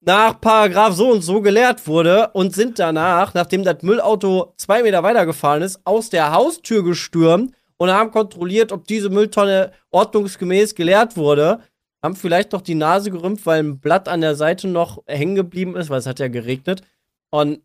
[0.00, 5.02] nach Paragraph so und so geleert wurde und sind danach, nachdem das Müllauto zwei Meter
[5.02, 11.60] weitergefahren ist, aus der Haustür gestürmt und haben kontrolliert, ob diese Mülltonne ordnungsgemäß geleert wurde.
[12.02, 15.76] Haben vielleicht noch die Nase gerümpft, weil ein Blatt an der Seite noch hängen geblieben
[15.76, 16.82] ist, weil es hat ja geregnet.
[17.30, 17.60] Und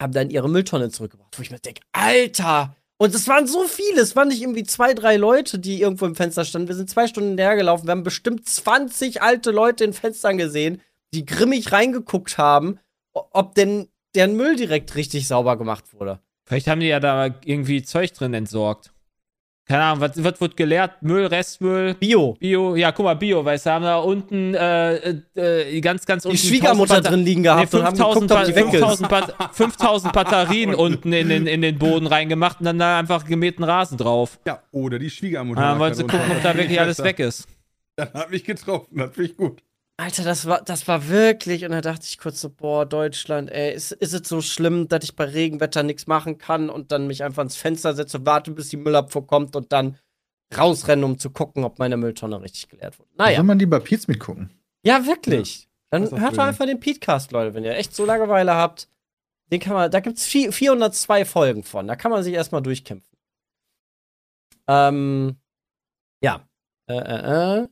[0.00, 1.36] haben dann ihre Mülltonne zurückgebracht.
[1.36, 2.74] Wo ich mir denke, Alter!
[3.00, 6.16] Und es waren so viele, es waren nicht irgendwie zwei, drei Leute, die irgendwo im
[6.16, 6.66] Fenster standen.
[6.66, 10.82] Wir sind zwei Stunden hergelaufen, wir haben bestimmt 20 alte Leute in Fenstern gesehen,
[11.14, 12.80] die grimmig reingeguckt haben,
[13.12, 16.20] ob denn deren Müll direkt richtig sauber gemacht wurde.
[16.44, 18.92] Vielleicht haben die ja da irgendwie Zeug drin entsorgt.
[19.68, 21.02] Keine Ahnung, was wird, wird geleert?
[21.02, 21.92] Müll, Restmüll?
[21.92, 22.36] Bio.
[22.40, 26.30] Bio, ja, guck mal, Bio, weil sie haben da unten äh, äh, ganz, ganz Die
[26.30, 26.38] unten.
[26.38, 28.82] Schwiegermutter 1000 drin liegen gehabt Nee, und haben 5000, geguckt, die ist.
[28.82, 33.26] 5000, Bat 5000 Batterien unten in den, in den Boden reingemacht und dann da einfach
[33.26, 34.40] gemähten Rasen drauf.
[34.46, 35.60] Ja, oder die Schwiegermutter.
[35.60, 37.46] Dann wollen sie gucken, ob da wirklich alles weg ist.
[37.96, 39.62] Dann hat mich getroffen, das finde ich gut.
[40.00, 43.74] Alter, das war, das war wirklich, und da dachte ich kurz so, boah, Deutschland, ey,
[43.74, 47.24] ist, ist es so schlimm, dass ich bei Regenwetter nichts machen kann und dann mich
[47.24, 49.98] einfach ans Fenster setze, warte, bis die Müllabfuhr kommt und dann
[50.56, 53.10] rausrennen, um zu gucken, ob meine Mülltonne richtig geleert wurde.
[53.18, 54.50] Naja, soll man lieber Pietz mitgucken.
[54.84, 55.68] ja, wirklich.
[55.90, 58.88] Dann ist auch hört doch einfach den Podcast, Leute, wenn ihr echt so Langeweile habt.
[59.50, 63.18] Den kann man, da gibt's vier, 402 Folgen von, da kann man sich erstmal durchkämpfen.
[64.68, 65.36] Ähm,
[66.22, 66.46] ja.
[66.86, 67.68] Äh, äh, äh.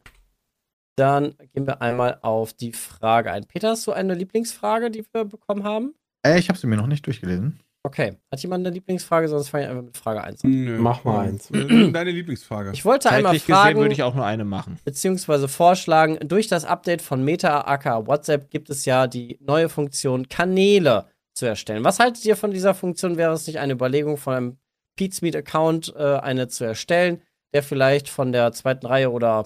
[0.96, 3.44] Dann gehen wir einmal auf die Frage ein.
[3.44, 5.94] Peter, hast du eine Lieblingsfrage, die wir bekommen haben?
[6.26, 7.60] Äh, ich habe sie mir noch nicht durchgelesen.
[7.86, 8.16] Okay.
[8.32, 9.28] Hat jemand eine Lieblingsfrage?
[9.28, 10.50] Sonst fange ich einfach mit Frage 1 an.
[10.50, 10.78] Nö.
[10.78, 11.48] Mach mal eins.
[11.52, 12.72] Deine Lieblingsfrage.
[12.72, 14.80] Ich wollte einmal Zeitlich gesehen fragen, würde ich auch nur eine machen.
[14.84, 20.28] beziehungsweise vorschlagen, durch das Update von Meta aka WhatsApp gibt es ja die neue Funktion
[20.28, 21.84] Kanäle zu erstellen.
[21.84, 23.18] Was haltet ihr von dieser Funktion?
[23.18, 24.56] Wäre es nicht eine Überlegung von einem
[24.96, 27.22] Pizmeet-Account, äh, eine zu erstellen,
[27.52, 29.44] der vielleicht von der zweiten Reihe oder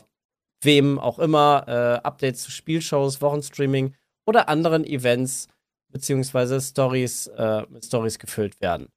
[0.62, 3.94] wem auch immer äh, Updates zu Spielshows, Wochenstreaming
[4.26, 5.48] oder anderen Events
[5.92, 8.88] beziehungsweise Stories äh, mit Stories gefüllt werden?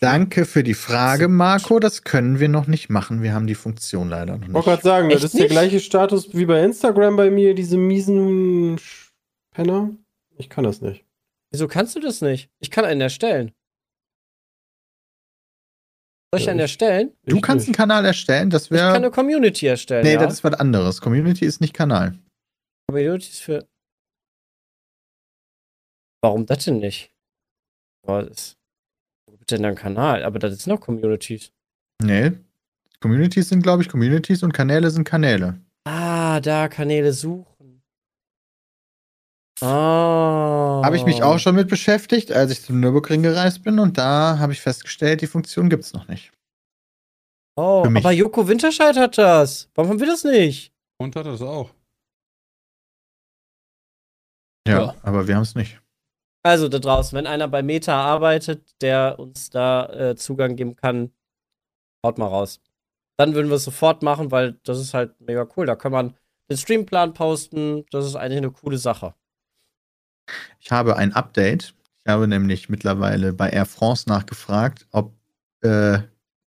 [0.00, 1.78] Danke für die Frage, Marco.
[1.78, 3.22] Das können wir noch nicht machen.
[3.22, 4.64] Wir haben die Funktion leider noch Ich wollte nicht.
[4.64, 5.50] gerade sagen, das Echt ist der nicht?
[5.50, 8.80] gleiche Status wie bei Instagram bei mir, diese miesen
[9.54, 9.90] Penner.
[10.38, 11.04] Ich kann das nicht.
[11.50, 12.48] Wieso kannst du das nicht?
[12.60, 13.52] Ich kann einen erstellen.
[16.34, 17.12] Soll ich einen erstellen?
[17.26, 17.76] Du Ich kannst einen nicht.
[17.76, 18.94] Kanal erstellen, das Ich kann wäre.
[18.94, 20.02] eine Community erstellen.
[20.02, 20.20] Nee, ja?
[20.20, 21.00] das ist was anderes.
[21.02, 22.18] Community ist nicht Kanal.
[22.88, 23.68] Community ist für.
[26.22, 27.10] Warum das denn nicht?
[28.06, 28.56] Boah, das.
[29.26, 30.24] Wo gibt denn da ein Kanal?
[30.24, 31.52] Aber das ist noch Communities.
[32.02, 32.32] Nee.
[33.00, 35.60] Communities sind, glaube ich, Communities und Kanäle sind Kanäle.
[35.84, 37.51] Ah, da Kanäle suchen.
[39.62, 40.82] Ah.
[40.84, 44.38] Habe ich mich auch schon mit beschäftigt, als ich zum Nürburgring gereist bin und da
[44.38, 46.32] habe ich festgestellt, die Funktion gibt es noch nicht.
[47.56, 49.68] Oh, aber Joko Winterscheid hat das.
[49.74, 50.72] Warum haben wir das nicht?
[50.98, 51.70] Und hat das auch.
[54.66, 54.94] Ja, Ja.
[55.02, 55.80] aber wir haben es nicht.
[56.44, 61.12] Also da draußen, wenn einer bei Meta arbeitet, der uns da äh, Zugang geben kann,
[62.04, 62.60] haut mal raus.
[63.16, 65.66] Dann würden wir es sofort machen, weil das ist halt mega cool.
[65.66, 66.16] Da kann man
[66.50, 67.84] den Streamplan posten.
[67.90, 69.14] Das ist eigentlich eine coole Sache.
[70.60, 71.74] Ich habe ein Update.
[72.04, 75.12] Ich habe nämlich mittlerweile bei Air France nachgefragt, ob
[75.62, 75.98] äh,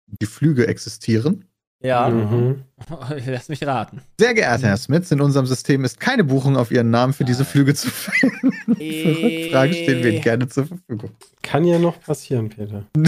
[0.07, 1.45] die Flüge existieren.
[1.81, 2.07] Ja.
[2.09, 2.63] Mhm.
[3.25, 4.01] Lass mich raten.
[4.19, 7.43] Sehr geehrter Herr Smits, in unserem System ist keine Buchung auf Ihren Namen für diese
[7.45, 8.51] Flüge zu finden.
[8.75, 11.11] Für Rückfragen stehen wir Ihnen gerne zur Verfügung.
[11.41, 12.85] Kann ja noch passieren, Peter.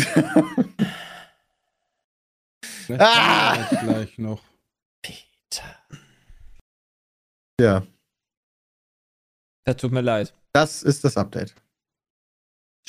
[2.61, 3.69] Vielleicht Ah!
[3.81, 4.41] gleich noch.
[7.59, 7.83] Ja,
[9.63, 10.33] Das tut mir leid.
[10.55, 11.53] Das ist das Update.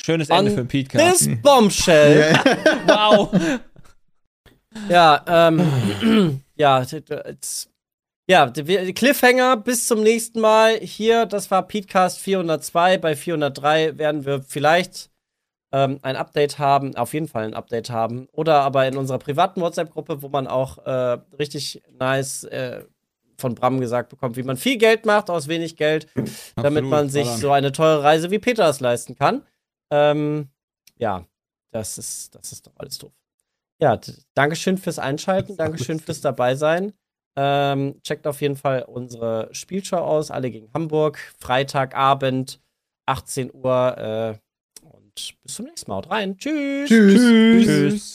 [0.01, 1.19] Schönes Ende für den Podcast.
[1.19, 2.33] This Bombshell.
[2.87, 3.29] Wow.
[4.87, 6.85] Ja, ähm, ja,
[8.29, 10.77] ja, Cliffhanger bis zum nächsten Mal.
[10.79, 12.99] Hier, das war Petecast 402.
[12.99, 15.09] Bei 403 werden wir vielleicht
[15.73, 18.27] ähm, ein Update haben, auf jeden Fall ein Update haben.
[18.31, 22.85] Oder aber in unserer privaten WhatsApp-Gruppe, wo man auch äh, richtig nice äh,
[23.37, 27.09] von Bram gesagt bekommt, wie man viel Geld macht aus wenig Geld, damit Absolut, man
[27.09, 29.43] sich so eine teure Reise wie Peter es leisten kann.
[29.91, 30.49] Ähm,
[30.97, 31.25] ja,
[31.71, 33.13] das ist, das ist doch alles doof.
[33.79, 33.99] Ja,
[34.33, 36.93] Dankeschön fürs Einschalten, Dankeschön fürs Dabeisein.
[37.35, 42.59] Ähm, checkt auf jeden Fall unsere Spielschau aus, alle gegen Hamburg, Freitagabend,
[43.05, 43.97] 18 Uhr.
[43.97, 44.39] Äh,
[44.81, 45.97] und bis zum nächsten Mal.
[45.97, 46.37] Haut rein.
[46.37, 46.89] Tschüss.
[46.89, 47.65] Tschüss.
[47.65, 48.13] Tschüss.